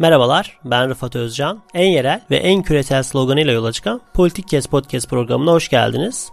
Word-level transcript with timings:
Merhabalar, 0.00 0.58
ben 0.64 0.90
Rıfat 0.90 1.16
Özcan. 1.16 1.62
En 1.74 1.86
yerel 1.86 2.20
ve 2.30 2.36
en 2.36 2.62
küresel 2.62 3.02
sloganıyla 3.02 3.52
yola 3.52 3.72
çıkan 3.72 4.00
Politik 4.14 4.48
Kes 4.48 4.66
Podcast 4.66 5.10
programına 5.10 5.52
hoş 5.52 5.68
geldiniz. 5.68 6.32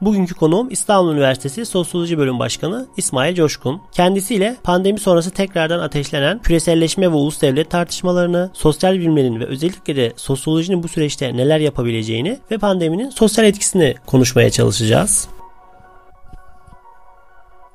Bugünkü 0.00 0.34
konuğum 0.34 0.70
İstanbul 0.70 1.12
Üniversitesi 1.12 1.66
Sosyoloji 1.66 2.18
Bölüm 2.18 2.38
Başkanı 2.38 2.86
İsmail 2.96 3.34
Coşkun. 3.34 3.82
Kendisiyle 3.92 4.56
pandemi 4.62 4.98
sonrası 4.98 5.30
tekrardan 5.30 5.78
ateşlenen 5.78 6.38
küreselleşme 6.42 7.06
ve 7.06 7.14
ulus 7.14 7.42
devlet 7.42 7.70
tartışmalarını, 7.70 8.50
sosyal 8.52 8.94
bilimlerin 8.94 9.40
ve 9.40 9.44
özellikle 9.44 9.96
de 9.96 10.12
sosyolojinin 10.16 10.82
bu 10.82 10.88
süreçte 10.88 11.36
neler 11.36 11.58
yapabileceğini 11.58 12.38
ve 12.50 12.58
pandeminin 12.58 13.10
sosyal 13.10 13.46
etkisini 13.46 13.94
konuşmaya 14.06 14.50
çalışacağız. 14.50 15.28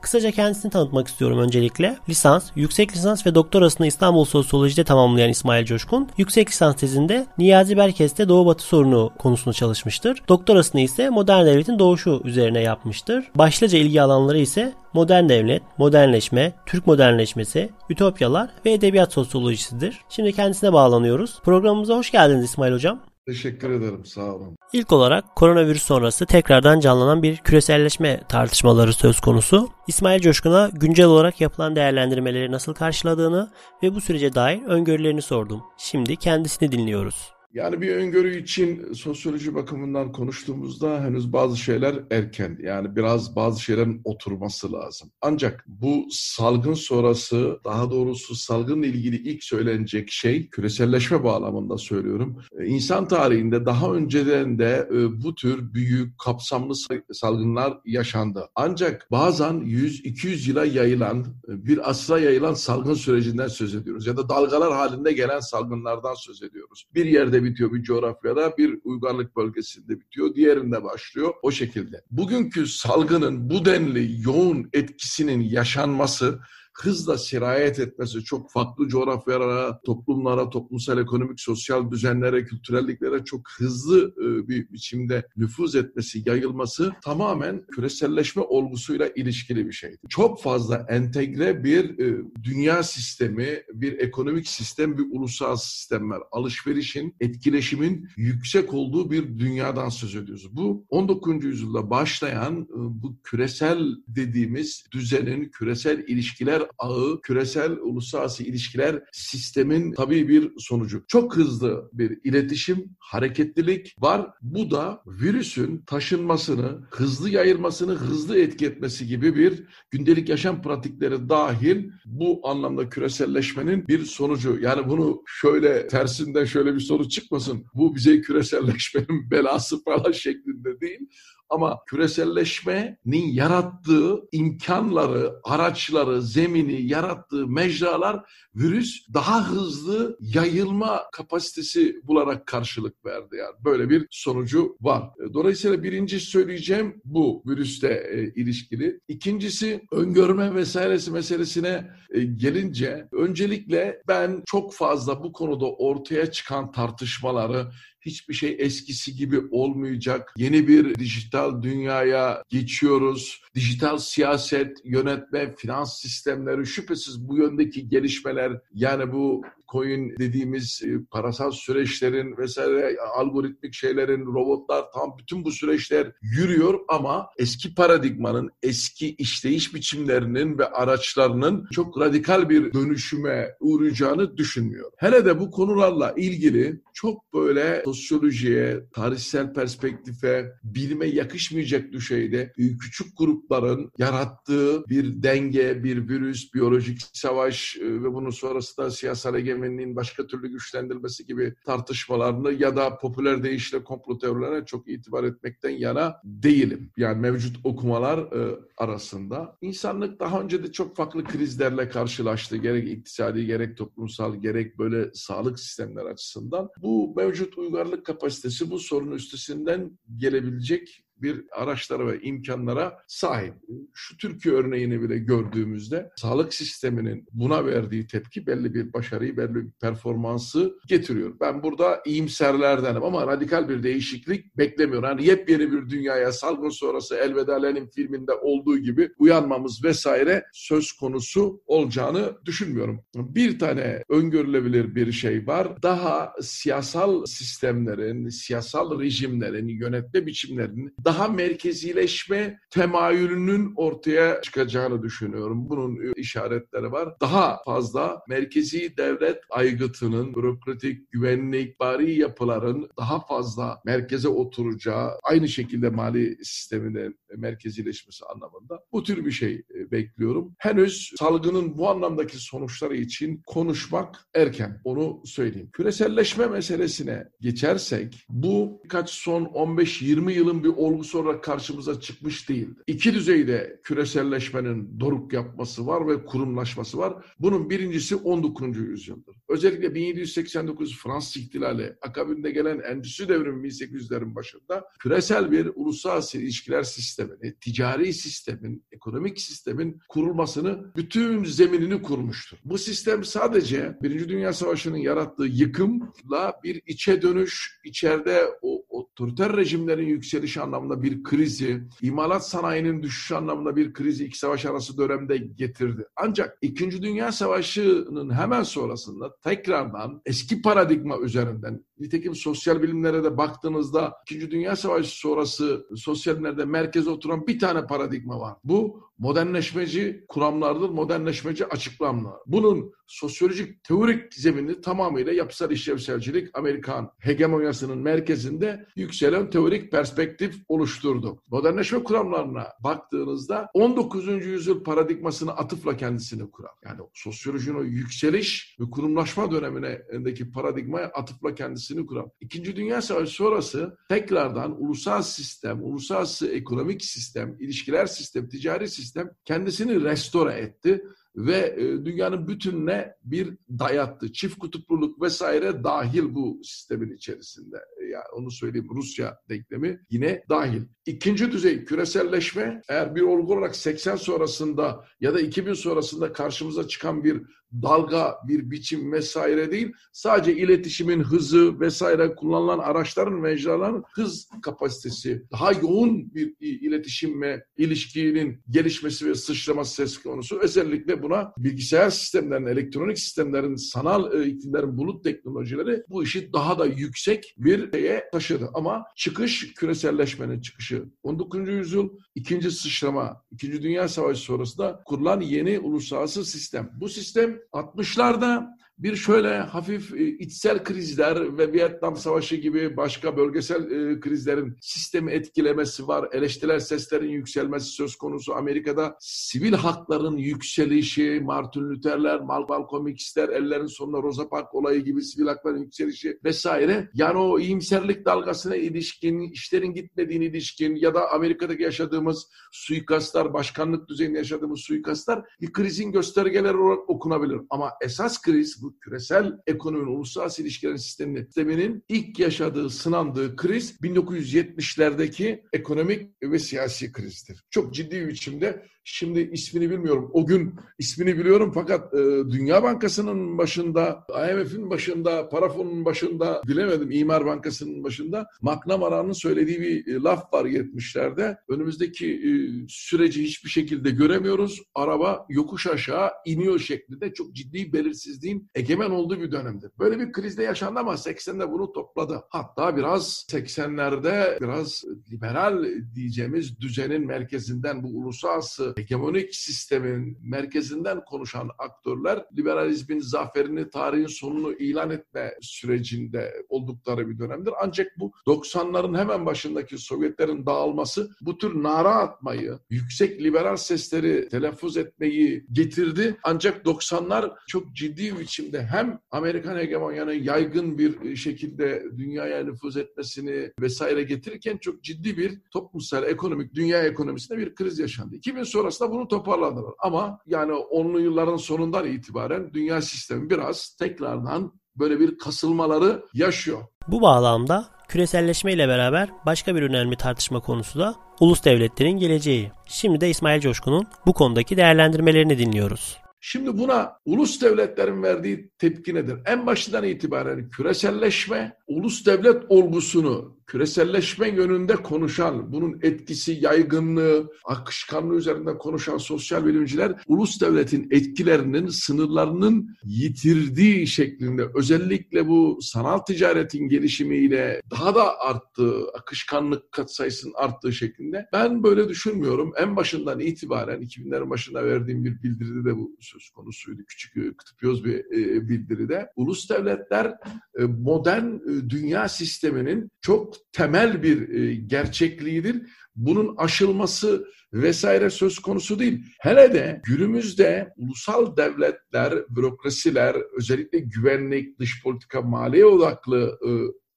Kısaca 0.04 0.32
kendisini 0.32 0.72
tanıtmak 0.72 1.08
istiyorum 1.08 1.40
öncelikle. 1.40 1.98
Lisans, 2.10 2.50
yüksek 2.56 2.96
lisans 2.96 3.26
ve 3.26 3.36
doktorasını 3.36 3.88
İstanbul 3.88 4.26
Sosyoloji'de 4.26 4.84
tamamlayan 4.84 5.30
İsmail 5.30 5.66
Coşkun, 5.66 6.10
yüksek 6.18 6.50
lisans 6.50 6.76
tezinde 6.76 7.26
Niyazi 7.38 7.78
Berkes'te 7.78 8.30
Doğu 8.30 8.46
Batı 8.46 8.64
sorunu 8.64 9.12
konusunu 9.20 9.54
çalışmıştır. 9.54 10.24
Doktorasını 10.30 10.82
ise 10.82 11.10
modern 11.10 11.46
devletin 11.46 11.80
doğuşu 11.80 12.22
üzerine 12.24 12.60
yapmıştır. 12.60 13.32
Başlıca 13.36 13.80
ilgi 13.80 14.02
alanları 14.02 14.38
ise 14.38 14.74
modern 14.94 15.30
devlet, 15.30 15.64
modernleşme, 15.78 16.54
Türk 16.66 16.88
modernleşmesi, 16.88 17.70
ütopyalar 17.90 18.50
ve 18.66 18.72
edebiyat 18.74 19.14
sosyolojisidir. 19.14 20.00
Şimdi 20.10 20.34
kendisine 20.34 20.74
bağlanıyoruz. 20.74 21.40
Programımıza 21.44 21.98
hoş 21.98 22.12
geldiniz 22.12 22.46
İsmail 22.46 22.74
Hocam. 22.74 23.13
Teşekkür 23.26 23.70
ederim. 23.70 24.06
Sağ 24.06 24.36
olun. 24.36 24.58
İlk 24.74 24.92
olarak 24.92 25.36
koronavirüs 25.36 25.84
sonrası 25.84 26.26
tekrardan 26.26 26.80
canlanan 26.80 27.24
bir 27.24 27.38
küreselleşme 27.38 28.22
tartışmaları 28.30 28.94
söz 28.94 29.20
konusu. 29.20 29.70
İsmail 29.88 30.22
Coşkun'a 30.22 30.70
güncel 30.74 31.06
olarak 31.06 31.42
yapılan 31.42 31.76
değerlendirmeleri 31.76 32.52
nasıl 32.52 32.74
karşıladığını 32.74 33.52
ve 33.84 33.96
bu 33.96 34.02
sürece 34.02 34.36
dair 34.36 34.64
öngörülerini 34.64 35.22
sordum. 35.22 35.64
Şimdi 35.78 36.16
kendisini 36.16 36.72
dinliyoruz. 36.72 37.33
Yani 37.54 37.82
bir 37.82 37.96
öngörü 37.96 38.38
için 38.38 38.94
sosyoloji 38.94 39.56
bakımından 39.56 40.12
konuştuğumuzda 40.12 41.04
henüz 41.04 41.34
bazı 41.34 41.58
şeyler 41.58 41.96
erken. 42.12 42.58
Yani 42.64 42.96
biraz 42.96 43.36
bazı 43.36 43.62
şeylerin 43.62 44.02
oturması 44.04 44.74
lazım. 44.74 45.12
Ancak 45.22 45.66
bu 45.68 46.08
salgın 46.12 46.74
sonrası, 46.74 47.60
daha 47.66 47.92
doğrusu 47.92 48.36
salgınla 48.36 48.86
ilgili 48.86 49.16
ilk 49.16 49.44
söylenecek 49.44 50.12
şey, 50.12 50.50
küreselleşme 50.50 51.24
bağlamında 51.24 51.78
söylüyorum. 51.78 52.38
E, 52.60 52.66
insan 52.66 53.08
tarihinde 53.08 53.66
daha 53.66 53.94
önceden 53.94 54.60
de 54.60 54.90
e, 54.92 55.24
bu 55.24 55.36
tür 55.36 55.74
büyük, 55.74 56.20
kapsamlı 56.20 56.74
salgınlar 57.12 57.78
yaşandı. 57.86 58.50
Ancak 58.56 59.08
bazen 59.12 59.54
100-200 59.54 60.50
yıla 60.50 60.66
yayılan, 60.66 61.20
e, 61.20 61.66
bir 61.66 61.90
asra 61.90 62.20
yayılan 62.20 62.54
salgın 62.54 62.94
sürecinden 62.94 63.48
söz 63.48 63.76
ediyoruz. 63.76 64.08
Ya 64.08 64.18
da 64.18 64.30
dalgalar 64.30 64.74
halinde 64.74 65.12
gelen 65.12 65.40
salgınlardan 65.40 66.14
söz 66.14 66.44
ediyoruz. 66.44 66.86
Bir 66.96 67.06
yerde 67.06 67.43
bitiyor 67.44 67.74
bir 67.74 67.84
coğrafyada, 67.84 68.58
bir 68.58 68.80
uygarlık 68.84 69.36
bölgesinde 69.36 70.00
bitiyor, 70.00 70.36
diğerinde 70.36 70.84
başlıyor 70.84 71.34
o 71.42 71.52
şekilde. 71.52 72.02
Bugünkü 72.12 72.68
salgının 72.68 73.50
bu 73.50 73.66
denli 73.66 74.22
yoğun 74.22 74.70
etkisinin 74.74 75.42
yaşanması 75.42 76.40
hızla 76.74 77.18
sirayet 77.18 77.80
etmesi, 77.80 78.24
çok 78.24 78.52
farklı 78.52 78.88
coğrafyalara, 78.88 79.82
toplumlara, 79.86 80.50
toplumsal, 80.50 80.98
ekonomik, 80.98 81.40
sosyal 81.40 81.92
düzenlere, 81.92 82.46
kültürelliklere 82.46 83.24
çok 83.26 83.42
hızlı 83.58 84.14
e, 84.18 84.48
bir 84.48 84.72
biçimde 84.72 85.28
nüfuz 85.38 85.76
etmesi, 85.76 86.24
yayılması 86.26 86.94
tamamen 87.04 87.66
küreselleşme 87.66 88.42
olgusuyla 88.42 89.10
ilişkili 89.16 89.68
bir 89.68 89.72
şeydi. 89.72 89.98
Çok 90.10 90.42
fazla 90.42 90.86
entegre 90.90 91.64
bir 91.64 92.00
e, 92.00 92.22
dünya 92.44 92.84
sistemi, 92.84 93.64
bir 93.74 94.00
ekonomik 94.00 94.48
sistem, 94.48 94.98
bir 94.98 95.06
ulusal 95.12 95.56
sistem 95.56 96.10
var. 96.10 96.24
Alışverişin, 96.32 97.16
etkileşimin 97.20 98.08
yüksek 98.18 98.74
olduğu 98.74 99.12
bir 99.12 99.40
dünyadan 99.40 99.90
söz 99.90 100.16
ediyoruz. 100.16 100.50
Bu 100.52 100.86
19. 100.90 101.44
yüzyılda 101.44 101.90
başlayan 101.90 102.62
e, 102.62 102.76
bu 102.76 103.16
küresel 103.24 103.80
dediğimiz 104.08 104.84
düzenin, 104.92 105.50
küresel 105.50 106.00
ilişkiler 106.08 106.63
ağı, 106.78 107.22
küresel 107.22 107.72
uluslararası 107.72 108.44
ilişkiler 108.44 109.04
sistemin 109.12 109.94
tabii 109.94 110.28
bir 110.28 110.52
sonucu. 110.58 111.04
Çok 111.08 111.36
hızlı 111.36 111.90
bir 111.94 112.20
iletişim, 112.24 112.96
hareketlilik 113.00 113.96
var. 114.00 114.30
Bu 114.42 114.72
da 114.72 115.04
virüsün 115.08 115.84
taşınmasını, 115.88 116.82
hızlı 116.92 117.30
yayılmasını, 117.30 117.92
hızlı 117.94 118.40
etki 118.40 118.66
etmesi 118.66 119.08
gibi 119.08 119.36
bir 119.36 119.64
gündelik 119.92 120.30
yaşam 120.30 120.62
pratikleri 120.62 121.30
dahil 121.30 121.90
bu 122.06 122.48
anlamda 122.50 122.90
küreselleşmenin 122.90 123.88
bir 123.88 124.06
sonucu. 124.06 124.60
Yani 124.62 124.90
bunu 124.90 125.24
şöyle 125.28 125.88
tersinden 125.88 126.46
şöyle 126.46 126.76
bir 126.76 126.80
soru 126.80 127.10
çıkmasın. 127.10 127.66
Bu 127.74 127.96
bize 127.96 128.22
küreselleşmenin 128.22 129.32
belası 129.32 129.84
falan 129.84 130.12
şeklinde 130.24 130.82
değil. 130.82 131.10
Ama 131.50 131.80
küreselleşmenin 131.88 133.28
yarattığı 133.32 134.22
imkanları, 134.32 135.34
araçları, 135.44 136.22
zemini, 136.22 136.88
yarattığı 136.88 137.48
mecralar 137.48 138.24
virüs 138.56 139.08
daha 139.14 139.50
hızlı 139.50 140.18
yayılma 140.20 141.02
kapasitesi 141.12 142.02
bularak 142.04 142.48
karşılık 142.48 143.06
verdi. 143.06 143.36
Yani 143.36 143.56
böyle 143.66 143.90
bir 143.90 144.08
sonucu 144.12 144.78
var. 144.82 145.04
Dolayısıyla 145.34 145.84
birinci 145.84 146.20
söyleyeceğim 146.20 147.02
bu 147.06 147.44
virüste 147.48 148.04
e, 148.12 148.42
ilişkili. 148.42 149.00
İkincisi 149.08 149.82
öngörme 149.92 150.56
vesairesi 150.56 151.12
meselesine 151.12 151.92
e, 152.14 152.24
gelince 152.24 153.08
öncelikle 153.12 154.02
ben 154.08 154.44
çok 154.46 154.74
fazla 154.74 155.24
bu 155.24 155.34
konuda 155.34 155.66
ortaya 155.66 156.32
çıkan 156.32 156.72
tartışmaları 156.72 157.72
hiçbir 158.06 158.34
şey 158.34 158.56
eskisi 158.60 159.16
gibi 159.16 159.40
olmayacak. 159.52 160.34
Yeni 160.38 160.68
bir 160.68 160.96
dijital 160.96 161.62
dünyaya 161.62 162.44
geçiyoruz. 162.50 163.42
Dijital 163.56 163.98
siyaset, 163.98 164.78
yönetme, 164.84 165.56
finans 165.56 166.02
sistemleri 166.02 166.66
şüphesiz 166.66 167.28
bu 167.30 167.38
yöndeki 167.38 167.90
gelişmeler 167.90 168.62
yani 168.74 169.12
bu 169.12 169.42
coin 169.74 170.16
dediğimiz 170.20 170.82
e, 170.84 171.06
parasal 171.12 171.52
süreçlerin 171.52 172.38
vesaire 172.38 172.98
algoritmik 173.16 173.74
şeylerin, 173.74 174.26
robotlar 174.26 174.86
tam 174.94 175.18
bütün 175.20 175.46
bu 175.46 175.52
süreçler 175.52 176.12
yürüyor 176.22 176.80
ama 176.88 177.28
eski 177.38 177.76
paradigmanın, 177.76 178.50
eski 178.64 179.16
işleyiş 179.16 179.74
biçimlerinin 179.76 180.58
ve 180.58 180.66
araçlarının 180.66 181.68
çok 181.72 182.00
radikal 182.00 182.50
bir 182.50 182.74
dönüşüme 182.74 183.50
uğrayacağını 183.60 184.38
düşünmüyor. 184.38 184.92
Hele 184.98 185.26
de 185.26 185.40
bu 185.40 185.52
konularla 185.52 186.14
ilgili 186.18 186.82
çok 186.94 187.34
böyle 187.34 187.82
sosyolojiye, 187.86 188.84
tarihsel 188.94 189.54
perspektife, 189.54 190.52
bilime 190.64 191.06
yakışmayacak 191.06 191.92
düzeyde 191.92 192.54
e, 192.58 192.78
küçük 192.78 193.18
grupların 193.18 193.92
yarattığı 193.98 194.90
bir 194.90 195.24
denge, 195.24 195.84
bir 195.84 196.10
virüs, 196.10 196.54
biyolojik 196.54 197.02
savaş 197.14 197.78
e, 197.78 198.04
ve 198.04 198.14
bunun 198.14 198.30
sonrasında 198.30 198.92
siyasal 198.92 199.36
egemenlik 199.36 199.63
egemenliğin 199.64 199.96
başka 199.96 200.28
türlü 200.28 200.48
güçlendirilmesi 200.48 201.26
gibi 201.26 201.54
tartışmalarını 201.66 202.52
ya 202.52 202.76
da 202.76 202.98
popüler 202.98 203.44
deyişle 203.44 203.84
komplo 203.84 204.18
teorilerine 204.18 204.66
çok 204.66 204.90
itibar 204.90 205.24
etmekten 205.24 205.70
yana 205.70 206.16
değilim. 206.24 206.92
Yani 206.98 207.22
mevcut 207.22 207.66
okumalar 207.66 208.18
e, 208.18 208.60
arasında. 208.78 209.58
İnsanlık 209.62 210.20
daha 210.20 210.42
önce 210.42 210.64
de 210.64 210.72
çok 210.72 210.96
farklı 210.96 211.24
krizlerle 211.24 211.90
karşılaştı. 211.90 212.58
Gerek 212.58 212.92
iktisadi, 212.92 213.46
gerek 213.46 213.78
toplumsal, 213.78 214.36
gerek 214.36 214.80
böyle 214.80 215.12
sağlık 215.14 215.60
sistemler 215.60 216.06
açısından. 216.06 216.70
Bu 216.82 217.14
mevcut 217.16 217.58
uygarlık 217.58 218.06
kapasitesi 218.06 218.72
bu 218.72 218.80
sorunun 218.80 219.16
üstesinden 219.16 220.00
gelebilecek 220.18 221.03
bir 221.24 221.46
araçlara 221.52 222.08
ve 222.08 222.22
imkanlara 222.22 222.98
sahip. 223.08 223.54
Şu 223.94 224.18
Türkiye 224.18 224.56
örneğini 224.56 225.02
bile 225.02 225.18
gördüğümüzde 225.18 226.10
sağlık 226.16 226.54
sisteminin 226.54 227.26
buna 227.32 227.66
verdiği 227.66 228.08
tepki 228.08 228.48
belli 228.48 228.74
bir 228.74 228.94
başarıyı, 228.94 229.38
belli 229.38 229.56
bir 229.56 229.72
performansı 229.82 230.74
getiriyor. 230.88 231.40
Ben 231.40 231.64
burada 231.64 232.02
iyimserlerdenim 232.06 233.04
ama 233.04 233.28
radikal 233.28 233.70
bir 233.70 233.84
değişiklik 233.84 234.58
beklemiyorum. 234.58 235.10
Hani 235.10 235.26
yepyeni 235.26 235.72
bir 235.72 235.90
dünyaya 235.90 236.32
salgın 236.32 236.70
sonrası 236.70 237.16
Elveda 237.16 237.56
Lenin 237.62 237.88
filminde 237.88 238.32
olduğu 238.34 238.78
gibi 238.78 239.10
uyanmamız 239.18 239.84
vesaire 239.84 240.44
söz 240.54 240.92
konusu 240.92 241.62
olacağını 241.68 242.38
düşünmüyorum. 242.46 243.02
Bir 243.16 243.60
tane 243.60 244.04
öngörülebilir 244.10 244.96
bir 244.96 245.12
şey 245.12 245.48
var. 245.48 245.82
Daha 245.84 246.34
siyasal 246.42 247.26
sistemlerin, 247.26 248.30
siyasal 248.30 249.00
rejimlerin, 249.00 249.68
yönetme 249.68 250.26
biçimlerinin 250.26 250.96
daha 251.06 251.13
daha 251.14 251.28
merkezileşme 251.28 252.60
temayülünün 252.70 253.74
ortaya 253.76 254.42
çıkacağını 254.42 255.04
düşünüyorum. 255.04 255.70
Bunun 255.70 256.14
işaretleri 256.16 256.92
var. 256.92 257.16
Daha 257.22 257.62
fazla 257.66 258.22
merkezi 258.30 258.98
devlet 258.98 259.42
aygıtının, 259.50 260.36
bürokratik, 260.36 261.12
güvenlik, 261.12 261.80
bari 261.80 262.20
yapıların 262.20 262.90
daha 262.98 263.26
fazla 263.26 263.82
merkeze 263.86 264.28
oturacağı, 264.28 265.12
aynı 265.24 265.48
şekilde 265.48 265.90
mali 265.90 266.46
sisteminin 266.46 267.20
merkezileşmesi 267.38 268.26
anlamında 268.26 268.84
bu 268.92 269.04
tür 269.04 269.26
bir 269.26 269.32
şey 269.32 269.54
e, 269.54 269.83
bekliyorum. 269.92 270.56
Henüz 270.58 271.12
salgının 271.20 271.78
bu 271.78 271.90
anlamdaki 271.90 272.38
sonuçları 272.38 272.96
için 272.96 273.42
konuşmak 273.46 274.16
erken. 274.34 274.82
Onu 274.84 275.22
söyleyeyim. 275.26 275.70
Küreselleşme 275.74 276.48
meselesine 276.48 277.28
geçersek 277.42 278.26
bu 278.30 278.82
birkaç 278.84 279.10
son 279.10 279.44
15-20 279.44 280.32
yılın 280.32 280.64
bir 280.64 280.70
olgusu 280.70 281.20
olarak 281.20 281.44
karşımıza 281.44 282.00
çıkmış 282.00 282.50
değildi. 282.50 282.80
İki 282.88 283.14
düzeyde 283.14 283.80
küreselleşmenin 283.84 285.00
doruk 285.00 285.34
yapması 285.34 285.88
var 285.88 286.08
ve 286.08 286.26
kurumlaşması 286.26 286.98
var. 286.98 287.26
Bunun 287.40 287.70
birincisi 287.70 288.16
19. 288.16 288.78
yüzyıldır. 288.78 289.36
Özellikle 289.50 289.96
1789 289.96 290.98
Fransız 290.98 291.38
ihtilali, 291.38 291.96
akabinde 292.02 292.52
gelen 292.52 292.80
endüstri 292.80 293.30
devrimi 293.30 293.68
1800'lerin 293.68 294.36
başında 294.36 294.86
küresel 295.00 295.52
bir 295.52 295.72
uluslararası 295.76 296.38
ilişkiler 296.38 296.84
sistemini, 296.84 297.56
ticari 297.62 298.14
sistemin, 298.14 298.86
ekonomik 298.92 299.42
sistemin 299.42 299.73
kurulmasını 300.10 300.94
bütün 300.96 301.44
zeminini 301.44 302.02
kurmuştur. 302.02 302.58
Bu 302.66 302.78
sistem 302.78 303.24
sadece 303.24 303.98
Birinci 304.02 304.30
Dünya 304.30 304.54
Savaşı'nın 304.54 304.98
yarattığı 304.98 305.46
yıkımla 305.46 306.54
bir 306.64 306.82
içe 306.88 307.22
dönüş, 307.22 307.80
içeride 307.86 308.44
o 308.62 308.84
otoriter 308.90 309.58
rejimlerin 309.58 310.08
yükselişi 310.08 310.62
anlamında 310.62 311.04
bir 311.04 311.24
krizi, 311.24 311.82
imalat 312.02 312.48
sanayinin 312.48 313.04
düşüşü 313.04 313.36
anlamında 313.36 313.76
bir 313.76 313.94
krizi 313.94 314.26
iki 314.26 314.40
savaş 314.40 314.66
arası 314.66 314.98
dönemde 314.98 315.38
getirdi. 315.38 316.06
Ancak 316.16 316.58
İkinci 316.62 317.02
Dünya 317.04 317.32
Savaşı'nın 317.32 318.34
hemen 318.34 318.64
sonrasında 318.64 319.36
tekrardan 319.44 320.22
eski 320.26 320.62
paradigma 320.62 321.18
üzerinden 321.20 321.86
nitekim 322.00 322.36
sosyal 322.36 322.82
bilimlere 322.82 323.24
de 323.24 323.38
baktığınızda 323.38 324.14
İkinci 324.26 324.52
Dünya 324.52 324.76
Savaşı 324.76 325.20
sonrası 325.20 325.86
sosyal 325.96 326.34
bilimlerde 326.34 326.66
merkeze 326.66 327.10
oturan 327.10 327.48
bir 327.48 327.60
tane 327.60 327.88
paradigma 327.88 328.40
var. 328.40 328.58
Bu 328.64 329.04
modernleşmeci 329.18 330.26
kuramlardır, 330.28 330.90
modernleşmeci 330.90 331.66
açıklamlar. 331.66 332.34
Bunun 332.46 332.94
sosyolojik 333.08 333.84
teorik 333.84 334.34
zemini 334.34 334.82
tamamıyla 334.82 335.34
yapısal 335.34 335.72
işlevselcilik 335.72 336.58
Amerikan 336.58 337.12
hegemonyasının 337.20 337.98
merkezinde 337.98 338.86
yükselen 338.96 339.50
teorik 339.50 339.92
perspektif 339.92 340.56
oluşturdu. 340.68 341.42
Modernleşme 341.48 342.04
kuramlarına 342.04 342.68
baktığınızda 342.80 343.70
19. 343.74 344.28
yüzyıl 344.28 344.84
paradigmasını 344.84 345.52
atıfla 345.52 345.98
kendisini 345.98 346.52
kurar. 346.52 346.72
Yani 346.86 347.00
sosyolojinin 347.14 347.80
o 347.80 347.84
yükseliş 347.84 348.78
ve 348.80 348.90
kurumlaşma 348.92 349.52
dönemindeki 349.52 350.52
paradigmaya 350.52 351.08
atıfla 351.08 351.56
kendisini 351.56 352.06
kurar. 352.06 352.26
İkinci 352.42 352.76
Dünya 352.76 353.02
Savaşı 353.02 353.34
sonrası 353.34 353.98
tekrardan 354.10 354.84
ulusal 354.84 355.22
sistem, 355.22 355.84
uluslararası 355.84 356.48
ekonomik 356.48 357.06
sistem, 357.06 357.58
ilişkiler 357.60 358.06
sistem, 358.06 358.50
ticari 358.50 358.90
sistem 358.90 359.30
kendisini 359.46 360.04
restore 360.04 360.54
etti 360.54 361.04
ve 361.36 361.76
e, 361.78 362.06
dünyanın 362.06 362.48
bütününe 362.48 363.16
bir 363.24 363.58
dayattı. 363.80 364.34
Çift 364.34 364.60
kutupluluk 364.60 365.22
vesaire 365.22 365.84
dahil 365.84 366.36
bu 366.36 366.60
sistemin 366.64 367.16
içerisinde. 367.16 367.78
E, 368.02 368.06
yani 368.06 368.26
onu 368.36 368.52
söyleyeyim 368.52 368.88
Rusya 368.96 369.40
denklemi 369.50 370.00
yine 370.10 370.44
dahil. 370.50 370.82
İkinci 371.06 371.52
düzey 371.52 371.86
küreselleşme 371.86 372.82
eğer 372.90 373.16
bir 373.16 373.22
olgu 373.22 373.54
olarak 373.54 373.76
80 373.76 374.16
sonrasında 374.16 375.06
ya 375.22 375.34
da 375.34 375.42
2000 375.42 375.74
sonrasında 375.74 376.34
karşımıza 376.34 376.88
çıkan 376.88 377.24
bir 377.24 377.42
dalga, 377.82 378.36
bir 378.48 378.72
biçim 378.72 379.12
vesaire 379.12 379.72
değil. 379.72 379.92
Sadece 380.12 380.58
iletişimin 380.58 381.20
hızı 381.20 381.80
vesaire 381.80 382.36
kullanılan 382.36 382.80
araçların 382.80 383.44
ve 383.44 383.54
mecraların 383.54 384.04
hız 384.16 384.50
kapasitesi, 384.62 385.44
daha 385.52 385.72
yoğun 385.72 386.36
bir 386.36 386.56
iletişim 386.60 387.42
ve 387.42 387.64
ilişkinin 387.78 388.60
gelişmesi 388.70 389.30
ve 389.30 389.36
sıçraması 389.36 389.96
söz 389.96 390.24
konusu. 390.24 390.60
Özellikle 390.60 391.24
buna 391.24 391.54
bilgisayar 391.58 392.10
sistemlerin, 392.10 392.66
elektronik 392.66 393.20
sistemlerin, 393.20 393.76
sanal 393.76 394.34
e, 394.34 394.48
iklimlerin, 394.48 394.98
bulut 394.98 395.24
teknolojileri 395.24 396.04
bu 396.10 396.24
işi 396.24 396.54
daha 396.54 396.80
da 396.80 396.86
yüksek 396.86 397.56
bir 397.58 397.92
şeye 397.92 398.30
taşıdı. 398.32 398.70
Ama 398.74 399.04
çıkış 399.16 399.74
küreselleşmenin 399.74 400.62
çıkışı. 400.62 401.06
19. 401.24 401.68
yüzyıl 401.68 402.10
ikinci 402.36 402.72
sıçrama, 402.72 403.44
ikinci 403.52 403.82
Dünya 403.82 404.08
Savaşı 404.08 404.42
sonrasında 404.42 405.02
kurulan 405.06 405.42
yeni 405.42 405.80
uluslararası 405.80 406.46
sistem. 406.46 406.92
Bu 407.00 407.10
sistem 407.10 407.60
60'larda 407.72 408.78
bir 408.98 409.16
şöyle 409.16 409.58
hafif 409.58 410.14
e, 410.14 410.28
içsel 410.28 410.84
krizler 410.84 411.58
ve 411.58 411.74
Vietnam 411.74 412.16
Savaşı 412.16 412.56
gibi 412.56 412.98
başka 412.98 413.38
bölgesel 413.38 413.92
e, 413.92 414.20
krizlerin 414.20 414.78
sistemi 414.82 415.32
etkilemesi 415.32 416.08
var. 416.08 416.30
Eleştirel 416.32 416.80
seslerin 416.80 417.30
yükselmesi 417.30 417.86
söz 417.86 418.16
konusu. 418.16 418.56
Amerika'da 418.56 419.16
sivil 419.20 419.74
hakların 419.74 420.38
yükselişi, 420.38 421.42
Martin 421.44 421.90
Luther'ler, 421.90 422.42
Malcolm 422.42 423.08
X'ler, 423.08 423.50
ellerin 423.50 423.86
sonunda 423.86 424.24
Rosa 424.24 424.50
Parks 424.50 424.70
olayı 424.74 425.04
gibi 425.04 425.22
sivil 425.22 425.48
hakların 425.48 425.80
yükselişi 425.80 426.40
vesaire. 426.44 427.10
Yani 427.14 427.38
o 427.38 427.60
iyimserlik 427.60 428.26
dalgasına 428.26 428.76
ilişkin, 428.76 429.40
işlerin 429.40 429.94
gitmediğine 429.94 430.46
ilişkin 430.46 430.96
ya 430.96 431.14
da 431.14 431.32
Amerika'daki 431.32 431.84
yaşadığımız 431.84 432.48
suikastlar, 432.72 433.54
başkanlık 433.54 434.10
düzeyinde 434.10 434.38
yaşadığımız 434.38 434.80
suikastlar 434.80 435.46
bir 435.62 435.74
krizin 435.74 436.12
göstergeleri 436.12 436.78
olarak 436.78 437.10
okunabilir. 437.10 437.60
Ama 437.70 437.92
esas 438.02 438.42
kriz 438.42 438.84
bu 438.84 438.93
küresel 439.02 439.54
ekonominin, 439.68 440.16
uluslararası 440.16 440.62
ilişkilerin 440.62 440.96
sisteminin, 440.96 441.46
sisteminin 441.46 442.04
ilk 442.10 442.40
yaşadığı, 442.40 442.90
sınandığı 442.90 443.56
kriz 443.56 444.02
1970'lerdeki 444.02 445.64
ekonomik 445.74 446.32
ve 446.44 446.60
siyasi 446.60 447.12
krizdir. 447.12 447.64
Çok 447.70 447.94
ciddi 447.94 448.22
bir 448.22 448.28
biçimde 448.28 448.86
Şimdi 449.06 449.40
ismini 449.40 449.90
bilmiyorum. 449.90 450.30
O 450.34 450.46
gün 450.46 450.76
ismini 451.00 451.38
biliyorum 451.38 451.72
fakat 451.74 452.14
e, 452.14 452.18
Dünya 452.52 452.84
Bankası'nın 452.84 453.58
başında, 453.58 454.26
IMF'in 454.52 454.90
başında, 454.90 455.50
para 455.50 455.70
fonunun 455.70 456.06
başında, 456.06 456.62
bilemedim 456.68 457.12
İmar 457.12 457.46
Bankası'nın 457.46 458.04
başında 458.04 458.48
McNamara'nın 458.62 459.32
söylediği 459.32 459.82
bir 459.82 460.08
e, 460.08 460.14
laf 460.14 460.54
var 460.54 460.66
70'lerde. 460.66 461.58
Önümüzdeki 461.68 462.28
e, 462.28 462.52
süreci 462.90 463.44
hiçbir 463.44 463.70
şekilde 463.70 464.10
göremiyoruz. 464.10 464.82
Araba 464.96 465.46
yokuş 465.50 465.88
aşağı 465.88 466.30
iniyor 466.46 466.80
şeklinde 466.80 467.34
çok 467.34 467.54
ciddi 467.54 467.94
belirsizliğin 467.94 468.70
egemen 468.76 469.10
olduğu 469.10 469.40
bir 469.40 469.52
dönemdir. 469.52 469.92
Böyle 470.00 470.20
bir 470.20 470.32
krizde 470.32 470.64
yaşandı 470.64 471.00
ama 471.00 471.14
80'de 471.14 471.72
bunu 471.72 471.92
topladı. 471.92 472.44
Hatta 472.50 472.98
biraz 472.98 473.46
80'lerde 473.52 474.62
biraz 474.62 475.04
liberal 475.32 475.86
diyeceğimiz 476.16 476.80
düzenin 476.80 477.28
merkezinden 477.28 478.04
bu 478.04 478.08
uluslararası 478.08 478.93
hegemonik 478.98 479.56
sistemin 479.56 480.38
merkezinden 480.42 481.26
konuşan 481.26 481.70
aktörler 481.78 482.46
liberalizmin 482.58 483.20
zaferini, 483.20 483.90
tarihin 483.90 484.28
sonunu 484.28 484.74
ilan 484.74 485.10
etme 485.10 485.54
sürecinde 485.62 486.66
oldukları 486.70 487.30
bir 487.30 487.40
dönemdir. 487.40 487.74
Ancak 487.82 488.08
bu 488.20 488.32
90'ların 488.48 489.18
hemen 489.18 489.46
başındaki 489.46 489.98
Sovyetlerin 489.98 490.66
dağılması 490.66 491.30
bu 491.42 491.58
tür 491.58 491.84
nara 491.84 492.16
atmayı, 492.16 492.80
yüksek 492.90 493.42
liberal 493.42 493.78
sesleri 493.78 494.50
telaffuz 494.50 494.98
etmeyi 494.98 495.66
getirdi. 495.72 496.38
Ancak 496.44 496.86
90'lar 496.86 497.52
çok 497.68 497.96
ciddi 497.96 498.40
biçimde 498.40 498.84
hem 498.84 499.20
Amerikan 499.32 499.78
hegemonyanın 499.78 500.34
yaygın 500.34 500.98
bir 500.98 501.36
şekilde 501.36 502.04
dünyaya 502.18 502.64
nüfuz 502.64 502.98
etmesini 502.98 503.72
vesaire 503.82 504.24
getirirken 504.24 504.78
çok 504.78 505.04
ciddi 505.04 505.38
bir 505.38 505.62
toplumsal, 505.72 506.24
ekonomik, 506.24 506.74
dünya 506.74 507.04
ekonomisinde 507.04 507.58
bir 507.58 507.76
kriz 507.76 508.00
yaşandı. 508.00 508.36
2000 508.36 508.64
sonra 508.64 508.83
sonrasında 508.84 509.12
bunu 509.12 509.28
toparladılar. 509.28 509.94
Ama 510.00 510.40
yani 510.46 510.72
10'lu 510.72 511.20
yılların 511.20 511.58
sonundan 511.58 512.08
itibaren 512.08 512.74
dünya 512.74 513.02
sistemi 513.02 513.50
biraz 513.50 513.96
tekrardan 514.00 514.74
böyle 514.96 515.20
bir 515.20 515.38
kasılmaları 515.38 516.26
yaşıyor. 516.34 516.82
Bu 517.08 517.22
bağlamda 517.22 517.86
küreselleşme 518.08 518.74
ile 518.74 518.88
beraber 518.88 519.30
başka 519.46 519.76
bir 519.76 519.82
önemli 519.82 520.16
tartışma 520.16 520.60
konusu 520.60 521.00
da 521.00 521.16
ulus 521.40 521.64
devletlerin 521.64 522.18
geleceği. 522.18 522.72
Şimdi 522.88 523.22
de 523.22 523.30
İsmail 523.30 523.62
Coşkun'un 523.62 524.08
bu 524.26 524.34
konudaki 524.34 524.78
değerlendirmelerini 524.78 525.58
dinliyoruz. 525.58 526.18
Şimdi 526.40 526.78
buna 526.78 527.14
ulus 527.26 527.62
devletlerin 527.62 528.24
verdiği 528.24 528.72
tepki 528.78 529.16
nedir? 529.16 529.38
En 529.46 529.66
başından 529.66 530.04
itibaren 530.04 530.70
küreselleşme 530.70 531.78
ulus 531.88 532.26
devlet 532.26 532.64
olgusunu 532.70 533.58
küreselleşme 533.74 534.50
yönünde 534.50 534.96
konuşan, 534.96 535.72
bunun 535.72 536.00
etkisi, 536.02 536.58
yaygınlığı, 536.62 537.52
akışkanlığı 537.66 538.36
üzerinden 538.36 538.78
konuşan 538.78 539.18
sosyal 539.18 539.66
bilimciler 539.66 540.16
ulus 540.28 540.62
devletin 540.62 541.08
etkilerinin, 541.12 541.88
sınırlarının 541.88 542.96
yitirdiği 543.04 544.08
şeklinde 544.08 544.66
özellikle 544.76 545.48
bu 545.48 545.80
sanal 545.82 546.18
ticaretin 546.18 546.90
gelişimiyle 546.90 547.82
daha 547.92 548.16
da 548.16 548.40
arttığı, 548.40 549.08
akışkanlık 549.20 549.92
katsayısının 549.92 550.54
arttığı 550.58 550.94
şeklinde 550.94 551.46
ben 551.54 551.84
böyle 551.84 552.10
düşünmüyorum. 552.10 552.74
En 552.78 552.96
başından 552.96 553.40
itibaren 553.40 554.02
2000'lerin 554.02 554.50
başına 554.50 554.84
verdiğim 554.84 555.26
bir 555.26 555.44
bildiride 555.44 555.90
de 555.90 555.98
bu 555.98 556.18
söz 556.20 556.50
konusuydu. 556.50 557.02
Küçük 557.08 557.58
kıtıpyoz 557.58 558.06
bir 558.06 558.18
e, 558.20 558.70
bildiride. 558.70 559.30
Ulus 559.36 559.70
devletler 559.70 560.34
e, 560.80 560.84
modern 560.84 561.56
e, 561.56 561.90
dünya 561.90 562.30
sisteminin 562.30 563.12
çok 563.22 563.63
temel 563.72 564.24
bir 564.24 564.72
gerçekliğidir. 564.72 565.82
Bunun 566.16 566.56
aşılması 566.58 567.46
vesaire 567.74 568.30
söz 568.30 568.60
konusu 568.60 569.00
değil. 569.00 569.24
Hele 569.40 569.74
de 569.74 570.02
günümüzde 570.06 570.94
ulusal 570.98 571.58
devletler, 571.58 572.34
bürokrasiler, 572.50 573.36
özellikle 573.58 574.00
güvenlik, 574.00 574.80
dış 574.80 575.04
politika, 575.04 575.42
maliye 575.42 575.86
odaklı 575.86 576.60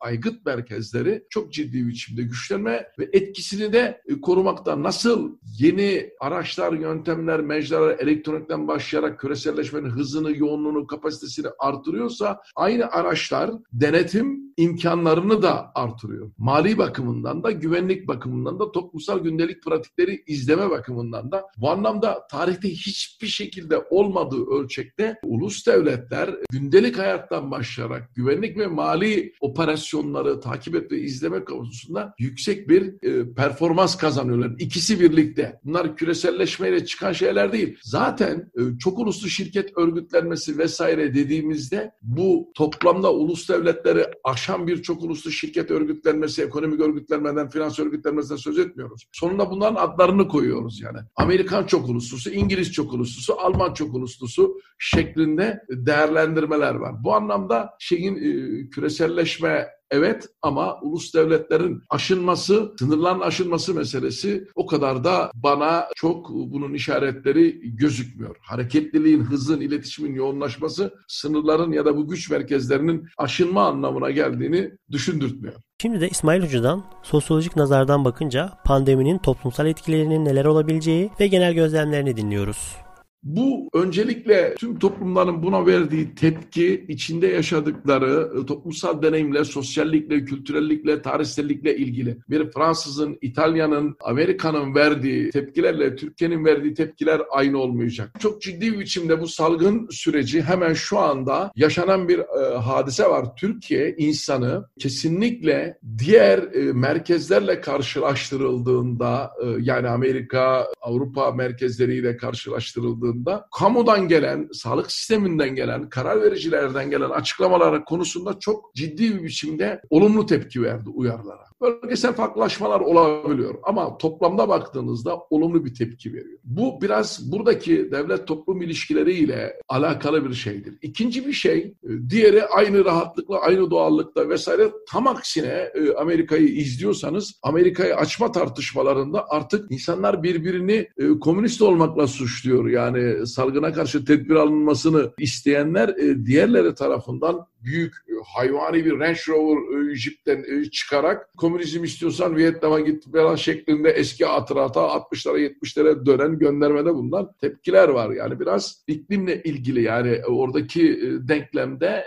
aygıt 0.01 0.47
merkezleri 0.47 1.25
çok 1.31 1.53
ciddi 1.53 1.87
biçimde 1.87 2.23
güçlenme 2.23 2.89
ve 2.99 3.09
etkisini 3.13 3.73
de 3.73 4.03
e, 4.07 4.21
korumakta 4.21 4.83
nasıl 4.83 5.37
yeni 5.59 6.11
araçlar, 6.21 6.73
yöntemler, 6.73 7.41
mecralar, 7.41 7.99
elektronikten 7.99 8.69
başlayarak 8.69 9.21
küreselleşmenin 9.21 9.91
hızını, 9.91 10.37
yoğunluğunu, 10.37 10.87
kapasitesini 10.87 11.47
artırıyorsa 11.59 12.41
aynı 12.57 12.87
araçlar 12.87 13.51
denetim 13.73 14.47
imkanlarını 14.57 15.43
da 15.43 15.73
artırıyor. 15.75 16.31
Mali 16.39 16.79
bakımından 16.79 17.43
da, 17.43 17.51
güvenlik 17.51 18.09
bakımından 18.09 18.61
da, 18.61 18.73
toplumsal 18.73 19.19
gündelik 19.19 19.63
pratikleri 19.63 20.25
izleme 20.27 20.71
bakımından 20.71 21.33
da 21.33 21.45
bu 21.57 21.71
anlamda 21.71 22.27
tarihte 22.31 22.69
hiçbir 22.69 23.27
şekilde 23.27 23.79
olmadığı 23.91 24.47
ölçekte 24.47 25.19
ulus 25.23 25.67
devletler 25.67 26.31
gündelik 26.51 26.99
hayattan 26.99 27.51
başlayarak 27.51 28.15
güvenlik 28.15 28.59
ve 28.59 28.67
mali 28.67 29.33
operasyon 29.41 29.86
operasyonları 29.95 30.41
takip 30.41 30.75
et 30.75 30.93
ve 30.93 30.99
izleme 30.99 31.45
konusunda 31.45 32.15
yüksek 32.19 32.69
bir 32.69 32.83
e, 33.03 33.35
performans 33.35 33.97
kazanıyorlar. 33.97 34.53
İkisi 34.59 35.01
birlikte. 35.01 35.61
Bunlar 35.65 35.97
küreselleşmeyle 35.97 36.87
çıkan 36.87 37.13
şeyler 37.13 37.53
değil. 37.53 37.79
Zaten 37.83 38.51
e, 38.59 38.79
çok 38.79 38.99
uluslu 38.99 39.29
şirket 39.29 39.79
örgütlenmesi 39.79 40.59
vesaire 40.59 41.15
dediğimizde 41.15 41.93
bu 42.03 42.53
toplamda 42.55 43.13
ulus 43.13 43.49
devletleri 43.49 44.05
aşan 44.25 44.67
bir 44.67 44.83
çok 44.83 45.03
uluslu 45.03 45.31
şirket 45.31 45.71
örgütlenmesi, 45.71 46.43
ekonomik 46.43 46.81
örgütlenmeden, 46.81 47.51
finans 47.51 47.79
örgütlenmesinden 47.79 48.37
söz 48.37 48.59
etmiyoruz. 48.59 49.07
Sonunda 49.13 49.51
bunların 49.51 49.75
adlarını 49.75 50.29
koyuyoruz 50.29 50.81
yani. 50.81 50.99
Amerikan 51.17 51.67
çok 51.67 51.89
uluslusu, 51.89 52.31
İngiliz 52.31 52.73
çok 52.73 52.93
uluslusu, 52.93 53.41
Alman 53.41 53.75
çok 53.75 53.95
uluslusu 53.95 54.59
şeklinde 54.79 55.61
değerlendirmeler 55.71 56.75
var. 56.75 57.05
Bu 57.05 57.15
anlamda 57.15 57.71
şeyin 57.79 58.17
e, 58.17 58.71
küreselleşme 58.71 59.76
Evet 59.91 60.29
ama 60.43 60.81
ulus 60.81 61.15
devletlerin 61.15 61.83
aşınması, 61.91 62.73
sınırların 62.79 63.21
aşınması 63.21 63.75
meselesi 63.75 64.49
o 64.55 64.67
kadar 64.67 65.05
da 65.05 65.31
bana 65.35 65.87
çok 65.97 66.31
bunun 66.31 66.75
işaretleri 66.75 67.77
gözükmüyor. 67.77 68.37
Hareketliliğin, 68.41 69.21
hızın, 69.21 69.61
iletişimin 69.61 70.15
yoğunlaşması 70.15 70.95
sınırların 71.09 71.73
ya 71.73 71.85
da 71.85 71.97
bu 71.97 72.09
güç 72.09 72.31
merkezlerinin 72.31 73.07
aşınma 73.19 73.67
anlamına 73.67 74.11
geldiğini 74.11 74.71
düşündürtmüyor. 74.91 75.55
Şimdi 75.83 76.01
de 76.01 76.09
İsmail 76.09 76.43
Hoca'dan 76.43 76.85
sosyolojik 77.03 77.57
nazardan 77.57 78.05
bakınca 78.05 78.53
pandeminin 78.65 79.19
toplumsal 79.19 79.67
etkilerinin 79.67 80.25
neler 80.25 80.45
olabileceği 80.45 81.11
ve 81.21 81.27
genel 81.27 81.55
gözlemlerini 81.55 82.17
dinliyoruz. 82.17 82.86
Bu 83.27 83.71
öncelikle 83.75 84.55
tüm 84.55 84.79
toplumların 84.79 85.43
buna 85.43 85.67
verdiği 85.67 86.15
tepki, 86.15 86.85
içinde 86.89 87.27
yaşadıkları 87.27 88.33
e, 88.43 88.47
toplumsal 88.47 89.03
deneyimle, 89.03 89.45
sosyallikle, 89.45 90.25
kültürellikle, 90.25 91.03
tarihsellikle 91.03 91.77
ilgili. 91.77 92.19
Bir 92.31 92.51
Fransızın, 92.51 93.19
İtalya'nın, 93.21 93.97
Amerika'nın 94.01 94.75
verdiği 94.75 95.31
tepkilerle 95.31 95.97
Türkiye'nin 95.97 96.45
verdiği 96.45 96.75
tepkiler 96.75 97.23
aynı 97.31 97.59
olmayacak. 97.59 98.11
Çok 98.21 98.43
ciddi 98.43 98.73
bir 98.73 98.79
biçimde 98.79 99.21
bu 99.21 99.27
salgın 99.27 99.89
süreci 99.91 100.43
hemen 100.43 100.73
şu 100.73 100.99
anda 100.99 101.53
yaşanan 101.57 102.09
bir 102.09 102.19
e, 102.19 102.57
hadise 102.57 103.05
var. 103.05 103.37
Türkiye 103.37 103.95
insanı 103.97 104.67
kesinlikle 104.79 105.79
diğer 105.99 106.39
e, 106.39 106.73
merkezlerle 106.73 107.61
karşılaştırıldığında 107.61 109.31
e, 109.43 109.47
yani 109.61 109.89
Amerika, 109.89 110.67
Avrupa 110.81 111.33
merkezleriyle 111.33 112.17
karşılaştırıldığında 112.17 113.16
baktığında 113.17 113.47
kamudan 113.59 114.09
gelen, 114.09 114.49
sağlık 114.53 114.93
sisteminden 114.93 115.55
gelen, 115.55 115.89
karar 115.89 116.23
vericilerden 116.23 116.91
gelen 116.91 117.11
açıklamalar 117.11 117.85
konusunda 117.85 118.39
çok 118.39 118.75
ciddi 118.75 119.15
bir 119.15 119.23
biçimde 119.23 119.81
olumlu 119.91 120.27
tepki 120.27 120.63
verdi 120.63 120.89
uyarılara. 120.89 121.47
Bölgesel 121.61 122.13
farklılaşmalar 122.13 122.81
olabiliyor 122.81 123.55
ama 123.63 123.99
toplamda 123.99 124.49
baktığınızda 124.49 125.19
olumlu 125.31 125.65
bir 125.65 125.75
tepki 125.75 126.13
veriyor. 126.15 126.39
Bu 126.45 126.81
biraz 126.83 127.33
buradaki 127.33 127.91
devlet 127.93 128.27
toplum 128.27 128.63
ilişkileriyle 128.63 129.57
alakalı 129.69 130.29
bir 130.29 130.35
şeydir. 130.35 130.75
İkinci 130.83 131.27
bir 131.27 131.33
şey, 131.33 131.59
e, 131.59 132.11
diğeri 132.11 132.45
aynı 132.45 132.85
rahatlıkla, 132.85 133.41
aynı 133.41 133.71
doğallıkta 133.71 134.29
vesaire 134.29 134.71
tam 134.89 135.07
aksine 135.07 135.71
e, 135.75 135.95
Amerika'yı 135.95 136.49
izliyorsanız 136.49 137.41
Amerika'yı 137.43 137.97
açma 137.97 138.33
tartışmalarında 138.33 139.25
artık 139.29 139.73
insanlar 139.73 140.23
birbirini 140.23 140.89
e, 140.99 141.09
komünist 141.21 141.63
olmakla 141.63 142.07
suçluyor. 142.07 142.69
Yani 142.69 143.06
salgına 143.27 143.73
karşı 143.73 144.05
tedbir 144.05 144.35
alınmasını 144.35 145.13
isteyenler 145.19 145.97
diğerleri 146.27 146.75
tarafından 146.75 147.47
büyük 147.67 147.95
e, 148.09 148.13
hayvani 148.25 148.85
bir 148.85 148.99
Range 148.99 149.21
Rover 149.29 149.91
e, 149.91 149.95
Jeep'ten 149.95 150.45
e, 150.49 150.71
çıkarak 150.71 151.31
komünizm 151.39 151.85
istiyorsan 151.85 152.37
Vietnam'a 152.37 152.81
git 152.81 153.13
falan 153.13 153.35
şeklinde 153.35 153.91
eski 153.91 154.25
hatırata 154.25 154.81
60'lara 154.81 155.39
70'lere 155.39 156.07
dönen 156.07 156.39
göndermede 156.39 156.95
bulunan 156.95 157.33
tepkiler 157.41 157.89
var. 157.89 158.11
Yani 158.11 158.41
biraz 158.41 158.85
iklimle 158.87 159.43
ilgili 159.43 159.83
yani 159.83 160.21
oradaki 160.29 161.01
denklemde 161.29 162.05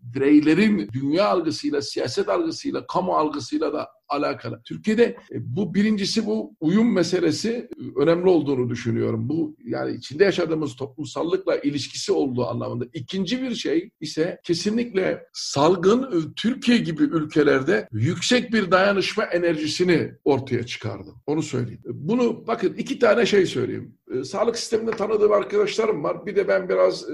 bireylerin 0.00 0.88
dünya 0.92 1.28
algısıyla, 1.28 1.82
siyaset 1.82 2.28
algısıyla, 2.28 2.86
kamu 2.86 3.16
algısıyla 3.16 3.72
da 3.72 3.88
alakalı. 4.14 4.60
Türkiye'de 4.64 5.04
e, 5.04 5.36
bu 5.56 5.74
birincisi 5.74 6.26
bu 6.26 6.54
uyum 6.60 6.92
meselesi 6.94 7.50
e, 7.50 8.00
önemli 8.02 8.28
olduğunu 8.28 8.70
düşünüyorum. 8.70 9.28
Bu 9.28 9.56
yani 9.64 9.96
içinde 9.96 10.24
yaşadığımız 10.24 10.76
toplumsallıkla 10.76 11.56
ilişkisi 11.56 12.12
olduğu 12.12 12.46
anlamında. 12.46 12.84
İkinci 12.92 13.42
bir 13.42 13.54
şey 13.54 13.90
ise 14.00 14.40
kesinlikle 14.44 15.26
salgın 15.32 16.02
e, 16.02 16.34
Türkiye 16.36 16.78
gibi 16.78 17.02
ülkelerde 17.02 17.88
yüksek 17.92 18.52
bir 18.52 18.70
dayanışma 18.70 19.24
enerjisini 19.24 20.12
ortaya 20.24 20.66
çıkardı. 20.66 21.10
Onu 21.26 21.42
söyleyeyim. 21.42 21.82
Bunu 21.84 22.46
bakın 22.46 22.74
iki 22.74 22.98
tane 22.98 23.26
şey 23.26 23.46
söyleyeyim. 23.46 23.94
Sağlık 24.24 24.58
sisteminde 24.58 24.90
tanıdığım 24.90 25.32
arkadaşlarım 25.32 26.04
var. 26.04 26.26
Bir 26.26 26.36
de 26.36 26.48
ben 26.48 26.68
biraz 26.68 27.06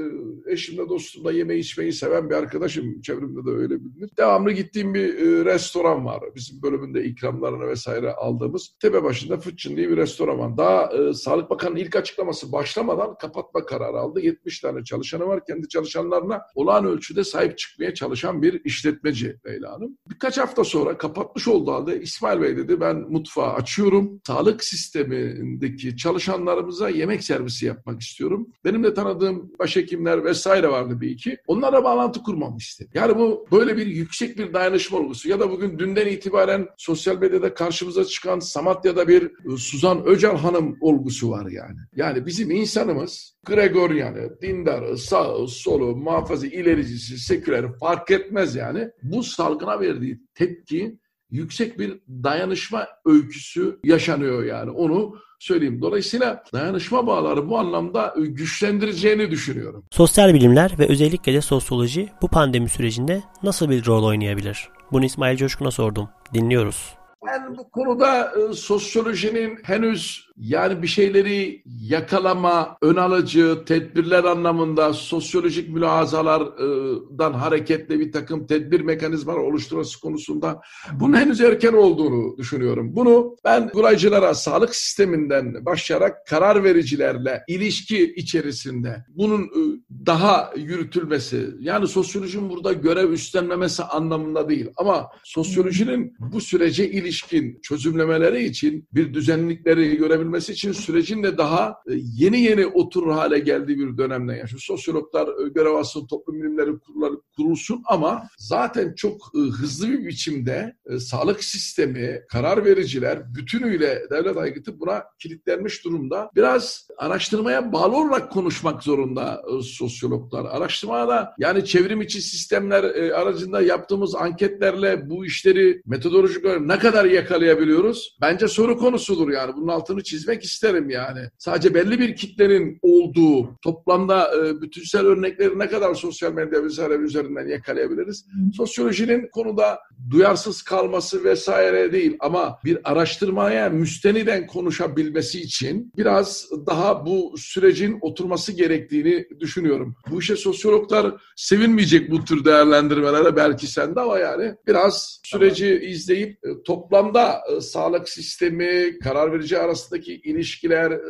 eşimle 0.46 0.88
dostumla 0.88 1.32
yemeği 1.32 1.60
içmeyi 1.60 1.92
seven 1.92 2.30
bir 2.30 2.34
arkadaşım. 2.34 3.00
Çevremde 3.00 3.46
de 3.46 3.50
öyle 3.50 3.84
bilinir. 3.84 4.10
Devamlı 4.16 4.52
gittiğim 4.52 4.94
bir 4.94 5.16
restoran 5.44 6.04
var. 6.06 6.22
Bizim 6.34 6.62
bölümün 6.62 6.80
bölümünde 6.80 7.04
ikramlarını 7.04 7.68
vesaire 7.68 8.12
aldığımız 8.12 8.76
tepe 8.80 9.02
başında 9.02 9.38
Fıçın 9.38 9.76
diye 9.76 9.90
bir 9.90 9.96
restoran 9.96 10.38
var. 10.38 10.56
Daha 10.56 10.92
e, 10.92 11.12
Sağlık 11.12 11.50
Bakanı'nın 11.50 11.80
ilk 11.80 11.96
açıklaması 11.96 12.52
başlamadan 12.52 13.16
kapatma 13.18 13.66
kararı 13.66 13.98
aldı. 13.98 14.20
70 14.20 14.60
tane 14.60 14.84
çalışanı 14.84 15.26
var. 15.26 15.44
Kendi 15.44 15.68
çalışanlarına 15.68 16.42
olağan 16.54 16.84
ölçüde 16.84 17.24
sahip 17.24 17.58
çıkmaya 17.58 17.94
çalışan 17.94 18.42
bir 18.42 18.64
işletmeci 18.64 19.36
Leyla 19.46 19.72
Hanım. 19.72 19.98
Birkaç 20.10 20.38
hafta 20.38 20.64
sonra 20.64 20.98
kapatmış 20.98 21.48
olduğu 21.48 21.72
halde 21.72 22.00
İsmail 22.00 22.40
Bey 22.40 22.56
dedi 22.56 22.80
ben 22.80 22.96
mutfağı 22.96 23.52
açıyorum. 23.52 24.20
Sağlık 24.26 24.64
sistemindeki 24.64 25.96
çalışanlarımıza 25.96 26.89
yemek 26.90 27.24
servisi 27.24 27.66
yapmak 27.66 28.00
istiyorum. 28.00 28.46
Benim 28.64 28.84
de 28.84 28.94
tanıdığım 28.94 29.52
başhekimler 29.58 30.24
vesaire 30.24 30.68
vardı 30.68 31.00
bir 31.00 31.10
iki. 31.10 31.38
Onlara 31.46 31.84
bağlantı 31.84 32.22
kurmamı 32.22 32.56
istedi. 32.58 32.90
Yani 32.94 33.18
bu 33.18 33.46
böyle 33.52 33.76
bir 33.76 33.86
yüksek 33.86 34.38
bir 34.38 34.52
dayanışma 34.52 34.98
olgusu 34.98 35.28
ya 35.28 35.40
da 35.40 35.50
bugün 35.50 35.78
dünden 35.78 36.06
itibaren 36.06 36.68
sosyal 36.76 37.18
medyada 37.18 37.54
karşımıza 37.54 38.04
çıkan 38.04 38.38
Samatya'da 38.38 39.08
bir 39.08 39.22
e, 39.22 39.56
Suzan 39.56 40.06
Öcal 40.06 40.36
Hanım 40.36 40.76
olgusu 40.80 41.30
var 41.30 41.50
yani. 41.50 41.78
Yani 41.96 42.26
bizim 42.26 42.50
insanımız 42.50 43.34
Gregorian'ı, 43.46 44.40
dindarı, 44.42 44.98
sağı, 44.98 45.48
solu, 45.48 45.96
muhafazı, 45.96 46.46
ilericisi, 46.46 47.18
seküler 47.18 47.78
fark 47.78 48.10
etmez 48.10 48.54
yani. 48.54 48.90
Bu 49.02 49.22
salgına 49.22 49.80
verdiği 49.80 50.20
tepki 50.34 50.98
yüksek 51.30 51.78
bir 51.78 52.00
dayanışma 52.08 52.86
öyküsü 53.06 53.78
yaşanıyor 53.84 54.44
yani. 54.44 54.70
Onu 54.70 55.16
söyleyeyim. 55.38 55.82
Dolayısıyla 55.82 56.42
dayanışma 56.52 57.06
bağları 57.06 57.48
bu 57.48 57.58
anlamda 57.58 58.14
güçlendireceğini 58.16 59.30
düşünüyorum. 59.30 59.84
Sosyal 59.90 60.34
bilimler 60.34 60.72
ve 60.78 60.88
özellikle 60.88 61.34
de 61.34 61.40
sosyoloji 61.40 62.08
bu 62.22 62.28
pandemi 62.28 62.68
sürecinde 62.68 63.22
nasıl 63.42 63.70
bir 63.70 63.86
rol 63.86 64.04
oynayabilir? 64.04 64.68
Bunu 64.92 65.04
İsmail 65.04 65.36
Coşkun'a 65.36 65.70
sordum. 65.70 66.08
Dinliyoruz. 66.34 66.94
Ben 67.26 67.58
bu 67.58 67.70
konuda 67.70 68.32
e, 68.32 68.52
sosyolojinin 68.52 69.58
henüz 69.62 70.29
yani 70.40 70.82
bir 70.82 70.86
şeyleri 70.86 71.62
yakalama, 71.82 72.76
ön 72.82 72.96
alıcı, 72.96 73.58
tedbirler 73.66 74.24
anlamında 74.24 74.92
sosyolojik 74.92 75.68
mülahazalardan 75.68 77.32
hareketle 77.32 78.00
bir 78.00 78.12
takım 78.12 78.46
tedbir 78.46 78.80
mekanizmaları 78.80 79.42
oluşturması 79.42 80.00
konusunda 80.00 80.60
bunun 80.92 81.16
henüz 81.16 81.40
erken 81.40 81.72
olduğunu 81.72 82.38
düşünüyorum. 82.38 82.96
Bunu 82.96 83.36
ben 83.44 83.68
kuraycılara 83.68 84.34
sağlık 84.34 84.74
sisteminden 84.74 85.66
başlayarak 85.66 86.26
karar 86.26 86.64
vericilerle 86.64 87.42
ilişki 87.48 88.14
içerisinde 88.14 89.04
bunun 89.08 89.42
e, 89.42 89.60
daha 90.06 90.52
yürütülmesi 90.56 91.46
yani 91.60 91.88
sosyolojinin 91.88 92.50
burada 92.50 92.72
görev 92.72 93.10
üstlenmemesi 93.10 93.82
anlamında 93.82 94.48
değil 94.48 94.66
ama 94.76 95.08
sosyolojinin 95.24 96.16
bu 96.18 96.40
sürece 96.40 96.90
ilişkin 96.90 97.60
çözümlemeleri 97.62 98.44
için 98.44 98.88
bir 98.94 99.14
düzenlikleri 99.14 99.96
görebilmesi 99.96 100.29
olabilmesi 100.30 100.52
için 100.52 100.72
sürecin 100.72 101.22
de 101.22 101.38
daha 101.38 101.68
e, 101.68 101.92
yeni 101.94 102.40
yeni 102.40 102.66
oturur 102.66 103.12
hale 103.12 103.38
geldiği 103.38 103.78
bir 103.78 103.98
dönemden 103.98 104.34
yaşıyor. 104.34 104.62
Sosyologlar 104.62 105.28
e, 105.28 105.48
görev 105.48 105.74
alsın, 105.74 106.06
toplum 106.06 106.42
bilimleri 106.42 106.78
kurulları 106.78 107.14
kurulsun 107.36 107.82
ama 107.86 108.22
zaten 108.38 108.94
çok 108.94 109.16
e, 109.34 109.38
hızlı 109.38 109.88
bir 109.88 110.06
biçimde 110.06 110.76
sağlık 110.98 111.44
sistemi, 111.44 112.20
karar 112.28 112.64
vericiler 112.64 113.34
bütünüyle 113.34 114.02
devlet 114.10 114.36
aygıtı 114.36 114.80
buna 114.80 115.02
kilitlenmiş 115.18 115.84
durumda. 115.84 116.30
Biraz 116.36 116.88
araştırmaya 116.98 117.72
bağlı 117.72 117.96
olarak 117.96 118.32
konuşmak 118.32 118.82
zorunda 118.82 119.42
sosyologlar. 119.62 120.44
Araştırmaya 120.44 121.08
da 121.08 121.34
yani 121.38 121.64
çevrim 121.64 122.02
içi 122.02 122.22
sistemler 122.22 122.84
aracında 123.12 123.62
yaptığımız 123.62 124.14
anketlerle 124.14 125.10
bu 125.10 125.26
işleri 125.26 125.82
metodolojik 125.86 126.44
olarak 126.44 126.60
ne 126.60 126.78
kadar 126.78 127.04
yakalayabiliyoruz? 127.04 128.16
Bence 128.20 128.48
soru 128.48 128.78
konusudur 128.78 129.30
yani. 129.30 129.52
Bunun 129.56 129.68
altını 129.68 130.02
çizmek 130.02 130.19
çizmek 130.20 130.44
isterim 130.44 130.90
yani. 130.90 131.20
Sadece 131.38 131.74
belli 131.74 131.98
bir 131.98 132.16
kitlenin 132.16 132.78
olduğu 132.82 133.56
toplamda 133.62 134.30
e, 134.36 134.60
bütünsel 134.60 135.06
örnekleri 135.06 135.58
ne 135.58 135.68
kadar 135.68 135.94
sosyal 135.94 136.32
medya 136.32 136.64
vesaire 136.64 136.94
üzerinden 136.94 137.48
yakalayabiliriz? 137.48 138.26
Sosyolojinin 138.56 139.28
konuda 139.32 139.78
duyarsız 140.10 140.62
kalması 140.62 141.24
vesaire 141.24 141.92
değil 141.92 142.16
ama 142.20 142.58
bir 142.64 142.78
araştırmaya 142.84 143.68
müsteniden 143.68 144.46
konuşabilmesi 144.46 145.40
için 145.40 145.92
biraz 145.96 146.46
daha 146.66 147.06
bu 147.06 147.34
sürecin 147.36 147.98
oturması 148.00 148.52
gerektiğini 148.52 149.26
düşünüyorum. 149.40 149.96
Bu 150.10 150.20
işe 150.20 150.36
sosyologlar 150.36 151.14
sevinmeyecek 151.36 152.10
bu 152.10 152.24
tür 152.24 152.44
değerlendirmelere 152.44 153.36
belki 153.36 153.66
sen 153.66 153.96
de 153.96 154.00
ama 154.00 154.18
yani 154.18 154.54
biraz 154.66 155.20
süreci 155.24 155.80
izleyip 155.82 156.30
e, 156.44 156.62
toplamda 156.66 157.40
e, 157.56 157.60
sağlık 157.60 158.08
sistemi, 158.08 158.98
karar 158.98 159.32
verici 159.32 159.58
arasındaki 159.58 159.99
ilişkiler, 160.08 160.90
e, 160.90 161.00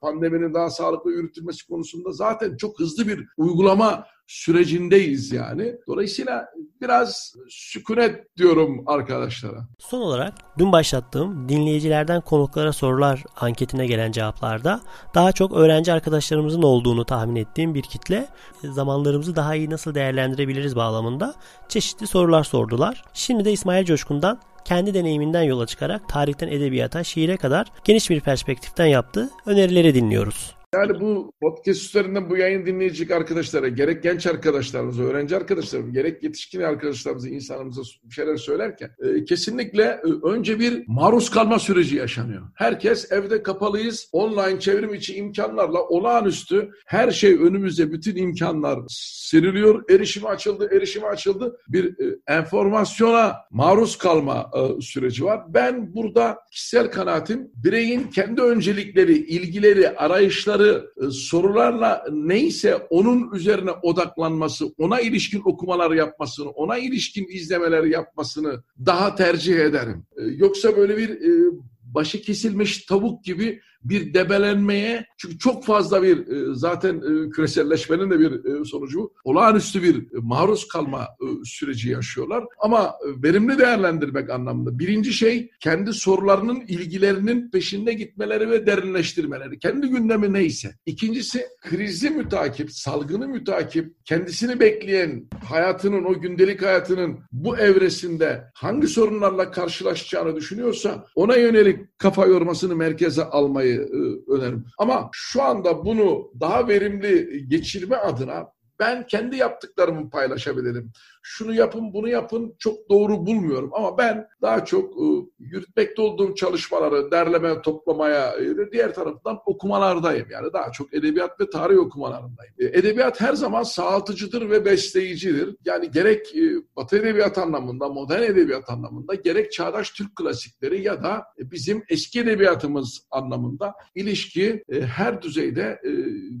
pandeminin 0.00 0.54
daha 0.54 0.70
sağlıklı 0.70 1.10
yürütülmesi 1.10 1.66
konusunda 1.66 2.12
zaten 2.12 2.56
çok 2.56 2.80
hızlı 2.80 3.08
bir 3.08 3.28
uygulama 3.36 4.06
sürecindeyiz 4.26 5.32
yani. 5.32 5.74
Dolayısıyla 5.86 6.48
biraz 6.80 7.34
sükunet 7.48 8.36
diyorum 8.36 8.82
arkadaşlara. 8.86 9.68
Son 9.78 10.00
olarak 10.00 10.34
dün 10.58 10.72
başlattığım 10.72 11.48
dinleyicilerden 11.48 12.20
konuklara 12.20 12.72
sorular 12.72 13.24
anketine 13.36 13.86
gelen 13.86 14.12
cevaplarda 14.12 14.80
daha 15.14 15.32
çok 15.32 15.52
öğrenci 15.52 15.92
arkadaşlarımızın 15.92 16.62
olduğunu 16.62 17.04
tahmin 17.04 17.36
ettiğim 17.36 17.74
bir 17.74 17.82
kitle 17.82 18.28
zamanlarımızı 18.62 19.36
daha 19.36 19.54
iyi 19.54 19.70
nasıl 19.70 19.94
değerlendirebiliriz 19.94 20.76
bağlamında 20.76 21.34
çeşitli 21.68 22.06
sorular 22.06 22.44
sordular. 22.44 23.04
Şimdi 23.12 23.44
de 23.44 23.52
İsmail 23.52 23.84
Coşkun'dan 23.84 24.38
kendi 24.64 24.94
deneyiminden 24.94 25.42
yola 25.42 25.66
çıkarak 25.66 26.08
tarihten 26.08 26.48
edebiyata, 26.48 27.04
şiire 27.04 27.36
kadar 27.36 27.66
geniş 27.84 28.10
bir 28.10 28.20
perspektiften 28.20 28.86
yaptığı 28.86 29.30
önerileri 29.46 29.94
dinliyoruz. 29.94 30.54
Yani 30.74 31.00
bu 31.00 31.32
podcast 31.40 31.80
üzerinden 31.84 32.30
bu 32.30 32.36
yayın 32.36 32.66
dinleyecek 32.66 33.10
arkadaşlara, 33.10 33.68
gerek 33.68 34.02
genç 34.02 34.26
arkadaşlarımıza, 34.26 35.02
öğrenci 35.02 35.36
arkadaşlarımıza, 35.36 35.92
gerek 36.00 36.22
yetişkin 36.22 36.60
arkadaşlarımıza, 36.60 37.28
insanımıza 37.28 37.82
bir 38.04 38.14
şeyler 38.14 38.36
söylerken 38.36 38.90
e, 39.02 39.24
kesinlikle 39.24 39.82
e, 39.82 40.26
önce 40.28 40.58
bir 40.58 40.84
maruz 40.86 41.30
kalma 41.30 41.58
süreci 41.58 41.96
yaşanıyor. 41.96 42.42
Herkes 42.54 43.12
evde 43.12 43.42
kapalıyız, 43.42 44.08
online 44.12 44.60
çevrim 44.60 44.94
içi 44.94 45.14
imkanlarla 45.14 45.82
olağanüstü 45.82 46.70
her 46.86 47.10
şey 47.10 47.34
önümüzde, 47.34 47.92
bütün 47.92 48.16
imkanlar 48.16 48.78
seriliyor. 48.88 49.90
Erişimi 49.90 50.28
açıldı, 50.28 50.68
erişimi 50.72 51.06
açıldı. 51.06 51.56
Bir 51.68 51.84
e, 51.84 52.16
enformasyona 52.28 53.36
maruz 53.50 53.98
kalma 53.98 54.50
e, 54.54 54.80
süreci 54.80 55.24
var. 55.24 55.40
Ben 55.48 55.94
burada 55.94 56.38
kişisel 56.50 56.90
kanaatim 56.90 57.50
bireyin 57.54 58.02
kendi 58.02 58.42
öncelikleri, 58.42 59.16
ilgileri, 59.16 59.90
arayışları 59.90 60.63
sordukları 60.64 60.90
e, 61.06 61.10
sorularla 61.10 62.04
neyse 62.12 62.76
onun 62.90 63.32
üzerine 63.32 63.70
odaklanması, 63.70 64.66
ona 64.78 65.00
ilişkin 65.00 65.42
okumalar 65.44 65.90
yapmasını, 65.90 66.50
ona 66.50 66.78
ilişkin 66.78 67.26
izlemeler 67.30 67.84
yapmasını 67.84 68.62
daha 68.86 69.14
tercih 69.14 69.58
ederim. 69.58 70.06
E, 70.16 70.22
yoksa 70.24 70.76
böyle 70.76 70.96
bir 70.96 71.08
e, 71.10 71.52
başı 71.94 72.22
kesilmiş 72.22 72.78
tavuk 72.78 73.24
gibi 73.24 73.60
bir 73.84 74.14
debelenmeye 74.14 75.06
çünkü 75.16 75.38
çok 75.38 75.64
fazla 75.64 76.02
bir 76.02 76.18
e, 76.26 76.54
zaten 76.54 76.96
e, 76.96 77.30
küreselleşmenin 77.30 78.10
de 78.10 78.18
bir 78.18 78.44
e, 78.44 78.64
sonucu 78.64 79.12
olağanüstü 79.24 79.82
bir 79.82 80.06
maruz 80.12 80.68
kalma 80.68 81.08
süreci 81.44 81.90
yaşıyorlar. 81.90 82.44
Ama 82.58 82.94
verimli 83.22 83.58
değerlendirmek 83.58 84.30
anlamında 84.30 84.78
birinci 84.78 85.12
şey 85.12 85.50
kendi 85.60 85.92
sorularının 85.92 86.60
ilgilerinin 86.60 87.50
peşinde 87.50 87.92
gitmeleri 87.92 88.50
ve 88.50 88.66
derinleştirmeleri. 88.66 89.58
Kendi 89.58 89.86
gündemi 89.86 90.32
neyse. 90.32 90.74
İkincisi 90.86 91.46
krizi 91.60 92.10
mütakip, 92.10 92.72
salgını 92.72 93.28
mütakip, 93.28 93.94
kendisini 94.04 94.60
bekleyen 94.60 95.28
hayatının 95.48 96.04
o 96.04 96.20
gündelik 96.20 96.62
hayatının 96.62 97.18
bu 97.32 97.58
evresinde 97.58 98.44
hangi 98.54 98.88
sorunlarla 98.88 99.50
karşılaşacağını 99.50 100.36
düşünüyorsa 100.36 101.06
ona 101.14 101.36
yönelik 101.36 101.98
kafa 101.98 102.26
yormasını 102.26 102.76
merkeze 102.76 103.24
almayı 103.24 103.73
e, 103.74 104.32
öneririm. 104.32 104.66
Ama 104.78 105.08
şu 105.12 105.42
anda 105.42 105.84
bunu 105.84 106.30
daha 106.40 106.68
verimli 106.68 107.44
geçirme 107.48 107.96
adına 107.96 108.54
ben 108.78 109.06
kendi 109.06 109.36
yaptıklarımı 109.36 110.10
paylaşabilirim 110.10 110.92
şunu 111.26 111.54
yapın 111.54 111.92
bunu 111.92 112.08
yapın 112.08 112.54
çok 112.58 112.88
doğru 112.90 113.26
bulmuyorum. 113.26 113.70
Ama 113.72 113.98
ben 113.98 114.28
daha 114.42 114.64
çok 114.64 114.92
e, 114.92 115.04
yürütmekte 115.38 116.02
olduğum 116.02 116.34
çalışmaları 116.34 117.10
derleme 117.10 117.62
toplamaya 117.62 118.36
e, 118.36 118.72
diğer 118.72 118.94
taraftan 118.94 119.38
okumalardayım. 119.46 120.30
Yani 120.30 120.52
daha 120.52 120.72
çok 120.72 120.94
edebiyat 120.94 121.40
ve 121.40 121.50
tarih 121.50 121.78
okumalarındayım. 121.78 122.54
E, 122.58 122.64
edebiyat 122.64 123.20
her 123.20 123.34
zaman 123.34 123.62
sağaltıcıdır 123.62 124.50
ve 124.50 124.64
besleyicidir. 124.64 125.56
Yani 125.64 125.90
gerek 125.90 126.36
e, 126.36 126.42
Batı 126.76 126.98
edebiyat 126.98 127.38
anlamında, 127.38 127.88
modern 127.88 128.22
edebiyat 128.22 128.70
anlamında 128.70 129.14
gerek 129.14 129.52
çağdaş 129.52 129.90
Türk 129.90 130.16
klasikleri 130.16 130.82
ya 130.82 131.02
da 131.02 131.24
e, 131.38 131.50
bizim 131.50 131.82
eski 131.88 132.20
edebiyatımız 132.20 133.06
anlamında 133.10 133.74
ilişki 133.94 134.64
her 134.70 135.22
düzeyde 135.22 135.80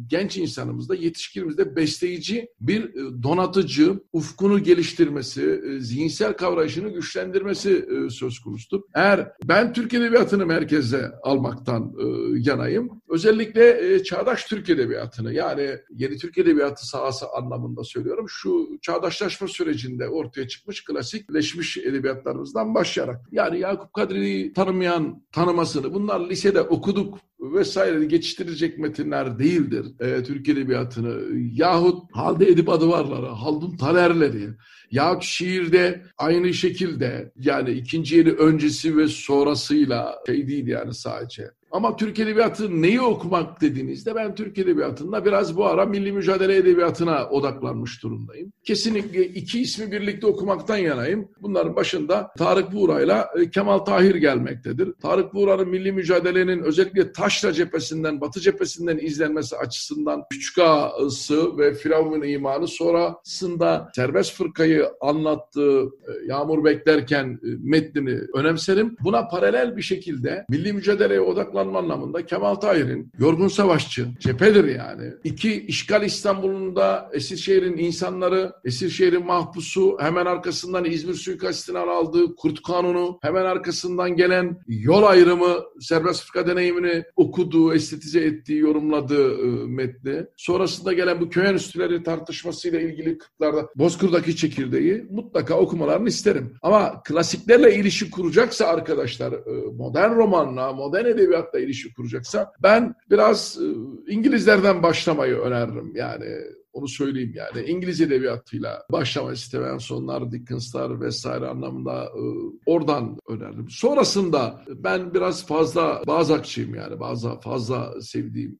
genç 0.06 0.36
insanımızda, 0.36 0.94
yetişkinimizde 0.94 1.76
besleyici 1.76 2.48
bir 2.60 2.94
donatıcı, 3.22 4.00
ufkunu 4.12 4.62
geliştirmesi, 4.74 5.60
e, 5.66 5.80
zihinsel 5.80 6.32
kavrayışını 6.32 6.88
güçlendirmesi 6.88 7.70
e, 7.70 8.10
söz 8.10 8.38
konusudur. 8.38 8.80
Eğer 8.94 9.32
ben 9.44 9.72
Türk 9.72 9.94
Edebiyatı'nı 9.94 10.46
merkeze 10.46 11.12
almaktan 11.22 11.94
e, 12.00 12.04
yanayım, 12.50 13.02
özellikle 13.08 14.02
çağdaş 14.02 14.44
Türk 14.44 14.70
Edebiyatı'nı 14.70 15.32
yani 15.32 15.70
yeni 15.90 16.16
Türk 16.16 16.38
Edebiyatı 16.38 16.88
sahası 16.88 17.26
anlamında 17.28 17.84
söylüyorum, 17.84 18.26
şu 18.28 18.68
çağdaşlaşma 18.82 19.48
sürecinde 19.48 20.08
ortaya 20.08 20.48
çıkmış 20.48 20.84
klasikleşmiş 20.84 21.76
edebiyatlarımızdan 21.76 22.74
başlayarak. 22.74 23.20
Yani 23.32 23.58
Yakup 23.58 23.92
Kadri'yi 23.92 24.52
tanımayan 24.52 25.22
tanımasını, 25.32 25.94
bunlar 25.94 26.20
lisede 26.20 26.60
okuduk 26.60 27.18
vesaire 27.52 28.04
geçiştirecek 28.04 28.78
metinler 28.78 29.38
değildir 29.38 29.86
e, 30.00 30.22
Türk 30.22 30.48
Edebiyatı'nı. 30.48 31.38
Yahut 31.52 32.02
Halde 32.12 32.46
Edip 32.46 32.68
Adıvarları, 32.68 33.26
Haldun 33.26 33.76
Tanerleri, 33.76 34.48
yahut 34.90 35.22
şiirde 35.22 36.02
aynı 36.18 36.54
şekilde 36.54 37.32
yani 37.36 37.70
ikinci 37.70 38.16
yeni 38.16 38.30
öncesi 38.30 38.96
ve 38.96 39.08
sonrasıyla 39.08 40.14
şey 40.26 40.48
değil 40.48 40.66
yani 40.66 40.94
sadece. 40.94 41.50
Ama 41.74 41.96
Türk 41.96 42.18
Edebiyatı 42.18 42.82
neyi 42.82 43.00
okumak 43.00 43.60
dediğinizde 43.60 44.14
ben 44.14 44.34
Türk 44.34 44.58
Edebiyatı'nda 44.58 45.24
biraz 45.24 45.56
bu 45.56 45.66
ara 45.66 45.86
milli 45.86 46.12
mücadele 46.12 46.56
edebiyatına 46.56 47.28
odaklanmış 47.28 48.02
durumdayım. 48.02 48.52
Kesinlikle 48.64 49.26
iki 49.26 49.60
ismi 49.60 49.92
birlikte 49.92 50.26
okumaktan 50.26 50.76
yanayım. 50.76 51.28
Bunların 51.42 51.76
başında 51.76 52.30
Tarık 52.38 52.72
Buğra 52.72 53.00
ile 53.00 53.50
Kemal 53.50 53.78
Tahir 53.78 54.14
gelmektedir. 54.14 54.92
Tarık 55.02 55.34
Buğra'nın 55.34 55.68
milli 55.68 55.92
mücadelenin 55.92 56.62
özellikle 56.62 57.12
Taşra 57.12 57.52
cephesinden, 57.52 58.20
Batı 58.20 58.40
cephesinden 58.40 58.98
izlenmesi 58.98 59.56
açısından 59.56 60.22
Küçük 60.30 60.58
Ağası 60.58 61.58
ve 61.58 61.74
Firavun 61.74 62.22
imanı 62.22 62.68
sonrasında 62.68 63.90
serbest 63.96 64.34
fırkayı 64.34 64.88
anlattığı 65.00 65.82
e, 65.82 66.26
Yağmur 66.26 66.64
Beklerken 66.64 67.40
e, 67.44 67.48
metnini 67.62 68.18
önemserim. 68.34 68.96
Buna 69.04 69.28
paralel 69.28 69.76
bir 69.76 69.82
şekilde 69.82 70.44
milli 70.48 70.72
mücadeleye 70.72 71.20
odaklanma 71.64 71.78
anlamında 71.78 72.26
Kemal 72.26 72.54
Tahir'in 72.54 73.12
Yorgun 73.18 73.48
Savaşçı, 73.48 74.06
cephedir 74.20 74.64
yani. 74.64 75.12
İki, 75.24 75.62
işgal 75.66 76.02
İstanbul'un 76.02 76.76
da 76.76 77.10
Esirşehir'in 77.12 77.76
insanları, 77.76 78.52
Esirşehir'in 78.64 79.26
mahpusu, 79.26 79.96
hemen 80.00 80.26
arkasından 80.26 80.84
İzmir 80.84 81.14
suikastinden 81.14 81.88
aldığı 81.88 82.36
Kurt 82.36 82.62
Kanunu, 82.62 83.18
hemen 83.22 83.44
arkasından 83.44 84.16
gelen 84.16 84.58
yol 84.68 85.02
ayrımı, 85.02 85.56
serbest 85.80 86.24
fırka 86.24 86.46
deneyimini 86.46 87.04
okuduğu, 87.16 87.74
estetize 87.74 88.20
ettiği, 88.20 88.58
yorumladığı 88.58 89.32
e, 89.32 89.66
metni. 89.66 90.26
Sonrasında 90.36 90.92
gelen 90.92 91.20
bu 91.20 91.30
köy 91.30 91.46
enstitüleri 91.46 92.02
tartışmasıyla 92.02 92.80
ilgili 92.80 93.18
kırklarda 93.18 93.68
Bozkır'daki 93.76 94.36
çekirdeği 94.36 95.06
mutlaka 95.10 95.58
okumalarını 95.58 96.08
isterim. 96.08 96.54
Ama 96.62 97.02
klasiklerle 97.02 97.74
ilişki 97.74 98.10
kuracaksa 98.10 98.66
arkadaşlar, 98.66 99.32
e, 99.32 99.72
modern 99.76 100.16
romanla, 100.16 100.72
modern 100.72 101.04
edebiyatla 101.54 101.60
ilişki 101.60 101.94
kuracaksa 101.94 102.52
ben 102.62 102.94
biraz 103.10 103.58
e, 103.58 103.66
İngilizlerden 104.12 104.82
başlamayı 104.82 105.34
öneririm. 105.34 105.96
Yani 105.96 106.26
onu 106.72 106.88
söyleyeyim 106.88 107.34
yani. 107.34 107.66
İngiliz 107.66 108.00
edebiyatıyla 108.00 108.82
başlamak 108.92 109.36
isteyen 109.36 109.78
sonlar, 109.78 110.32
Dickens'lar 110.32 111.00
vesaire 111.00 111.46
anlamında 111.46 112.04
e, 112.04 112.22
oradan 112.66 113.18
önerdim. 113.28 113.66
Sonrasında 113.70 114.64
ben 114.68 115.14
biraz 115.14 115.46
fazla 115.46 116.02
Bazakçıyım 116.06 116.74
yani. 116.74 117.00
Bazı 117.00 117.40
fazla 117.40 118.00
sevdiğim, 118.00 118.58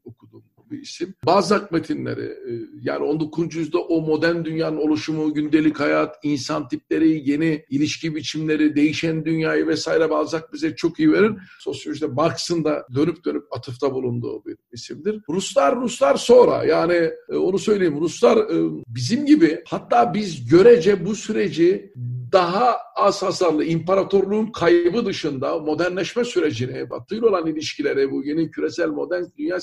bir 0.74 0.82
isim. 0.82 1.14
Bazak 1.26 1.72
metinleri 1.72 2.24
e, 2.24 2.52
yani 2.82 3.04
19. 3.04 3.54
yüzyılda 3.54 3.78
o 3.78 4.00
modern 4.00 4.44
dünyanın 4.44 4.76
oluşumu, 4.76 5.34
gündelik 5.34 5.80
hayat, 5.80 6.16
insan 6.22 6.68
tipleri, 6.68 7.30
yeni 7.30 7.64
ilişki 7.70 8.14
biçimleri, 8.14 8.76
değişen 8.76 9.24
dünyayı 9.24 9.66
vesaire 9.66 10.10
Balzac 10.10 10.42
bize 10.52 10.76
çok 10.76 10.98
iyi 10.98 11.12
verir. 11.12 11.32
Sosyolojide 11.60 12.06
Marx'ın 12.06 12.64
da 12.64 12.86
dönüp 12.94 13.24
dönüp 13.24 13.44
atıfta 13.50 13.94
bulunduğu 13.94 14.44
bir 14.44 14.56
isimdir. 14.72 15.20
Ruslar 15.30 15.80
Ruslar 15.80 16.16
sonra 16.16 16.64
yani 16.64 17.10
e, 17.28 17.36
onu 17.36 17.58
söyleyeyim 17.58 18.00
Ruslar 18.00 18.36
e, 18.36 18.84
bizim 18.88 19.26
gibi 19.26 19.62
hatta 19.66 20.14
biz 20.14 20.48
görece 20.48 21.06
bu 21.06 21.14
süreci 21.14 21.92
daha 22.34 22.76
az 22.96 23.22
hasarlı 23.22 23.64
imparatorluğun 23.64 24.46
kaybı 24.46 25.06
dışında 25.06 25.58
modernleşme 25.58 26.24
sürecine, 26.24 26.90
Batı 26.90 27.14
ile 27.14 27.26
olan 27.26 27.46
ilişkilere, 27.46 28.10
bu 28.10 28.24
yeni 28.24 28.50
küresel 28.50 28.88
modern 28.88 29.24
dünya 29.38 29.60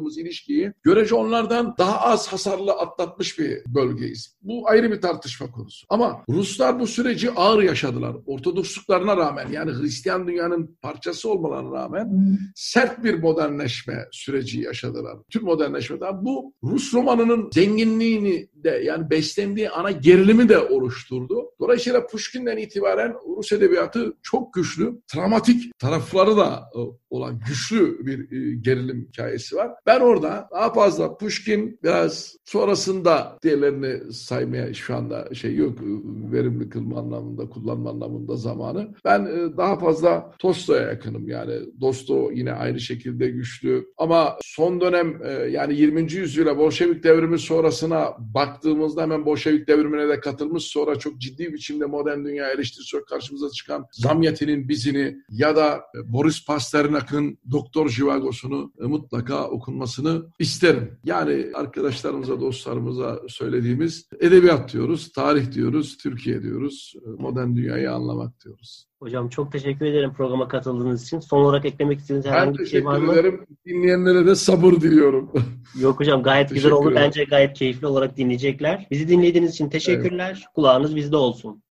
kurduğumuz 0.00 0.18
ilişkiyi 0.18 0.72
görece 0.82 1.14
onlardan 1.14 1.74
daha 1.78 2.00
az 2.00 2.28
hasarlı 2.28 2.72
atlatmış 2.72 3.38
bir 3.38 3.58
bölgeyiz. 3.66 4.36
Bu 4.42 4.68
ayrı 4.68 4.90
bir 4.90 5.00
tartışma 5.00 5.50
konusu. 5.50 5.86
Ama 5.88 6.24
Ruslar 6.28 6.80
bu 6.80 6.86
süreci 6.86 7.30
ağır 7.30 7.62
yaşadılar. 7.62 8.16
Ortodoksluklarına 8.26 9.16
rağmen 9.16 9.48
yani 9.52 9.72
Hristiyan 9.72 10.28
dünyanın 10.28 10.78
parçası 10.82 11.30
olmalarına 11.30 11.72
rağmen 11.72 12.08
sert 12.54 13.04
bir 13.04 13.14
modernleşme 13.14 14.04
süreci 14.12 14.60
yaşadılar. 14.60 15.16
Tüm 15.30 15.44
modernleşmeden 15.44 16.24
bu 16.24 16.54
Rus 16.62 16.94
romanının 16.94 17.50
zenginliğini 17.52 18.48
de 18.64 18.70
yani 18.84 19.10
beslendiği 19.10 19.70
ana 19.70 19.90
gerilimi 19.90 20.48
de 20.48 20.58
oluşturdu. 20.58 21.50
Dolayısıyla 21.60 22.06
Pushkin'den 22.06 22.56
itibaren 22.56 23.14
Rus 23.36 23.52
edebiyatı 23.52 24.16
çok 24.22 24.54
güçlü, 24.54 25.00
travmatik 25.12 25.78
tarafları 25.78 26.36
da 26.36 26.70
e, 26.74 26.80
olan 27.10 27.40
güçlü 27.48 28.06
bir 28.06 28.32
e, 28.32 28.56
gerilim 28.56 29.08
hikayesi 29.08 29.56
var. 29.56 29.70
Ben 29.86 30.00
orada 30.00 30.48
daha 30.52 30.72
fazla 30.72 31.16
Pushkin 31.16 31.78
biraz 31.82 32.36
sonrasında 32.44 33.38
diğerlerini 33.42 34.12
saymaya 34.12 34.74
şu 34.74 34.96
anda 34.96 35.34
şey 35.34 35.54
yok 35.54 35.78
e, 35.78 35.84
verimli 36.32 36.68
kılma 36.68 37.00
anlamında, 37.00 37.48
kullanma 37.48 37.90
anlamında 37.90 38.36
zamanı. 38.36 38.94
Ben 39.04 39.26
daha 39.56 39.78
fazla 39.78 40.32
Tolstoy'a 40.38 40.82
yakınım 40.82 41.28
yani. 41.28 41.54
Dosto 41.80 42.30
yine 42.32 42.52
aynı 42.52 42.80
şekilde 42.80 43.30
güçlü 43.30 43.86
ama 43.96 44.36
son 44.42 44.80
dönem 44.80 45.20
yani 45.50 45.74
20. 45.74 46.12
yüzyıla 46.12 46.58
Bolşevik 46.58 47.04
devrimi 47.04 47.38
sonrasına 47.38 48.16
baktığımızda 48.50 49.02
hemen 49.02 49.26
Bolşevik 49.26 49.68
devrimine 49.68 50.08
de 50.08 50.20
katılmış 50.20 50.64
sonra 50.64 50.98
çok 50.98 51.18
ciddi 51.18 51.52
biçimde 51.52 51.86
modern 51.86 52.24
dünya 52.24 52.50
eleştirisi 52.50 53.04
karşımıza 53.04 53.50
çıkan 53.50 53.86
Zamyatin'in 53.92 54.68
bizini 54.68 55.16
ya 55.30 55.56
da 55.56 55.80
Boris 56.04 56.46
Pasternak'ın 56.46 57.38
Doktor 57.50 57.88
Jivagos'unu 57.88 58.72
mutlaka 58.78 59.48
okunmasını 59.48 60.26
isterim. 60.38 60.98
Yani 61.04 61.46
arkadaşlarımıza, 61.54 62.40
dostlarımıza 62.40 63.20
söylediğimiz 63.28 64.08
edebiyat 64.20 64.72
diyoruz, 64.72 65.12
tarih 65.12 65.52
diyoruz, 65.52 65.98
Türkiye 65.98 66.42
diyoruz, 66.42 66.94
modern 67.18 67.56
dünyayı 67.56 67.92
anlamak 67.92 68.44
diyoruz. 68.44 68.89
Hocam 69.02 69.28
çok 69.28 69.52
teşekkür 69.52 69.86
ederim 69.86 70.12
programa 70.12 70.48
katıldığınız 70.48 71.02
için. 71.04 71.20
Son 71.20 71.40
olarak 71.40 71.64
eklemek 71.64 71.98
istediğiniz 71.98 72.26
herhangi 72.26 72.58
bir 72.58 72.66
şey 72.66 72.84
var 72.84 72.98
mı? 72.98 73.06
Teşekkür 73.06 73.28
ederim. 73.28 73.46
Dinleyenlere 73.66 74.26
de 74.26 74.34
sabır 74.34 74.72
diliyorum. 74.72 75.32
Yok 75.80 76.00
hocam 76.00 76.22
gayet 76.22 76.50
güzel 76.50 76.72
oldu. 76.72 76.92
Bence 76.94 77.24
gayet 77.24 77.54
keyifli 77.54 77.86
olarak 77.86 78.16
dinleyecekler. 78.16 78.86
Bizi 78.90 79.08
dinlediğiniz 79.08 79.50
için 79.50 79.68
teşekkürler. 79.68 80.34
Evet. 80.36 80.54
Kulağınız 80.54 80.96
bizde 80.96 81.16
olsun. 81.16 81.62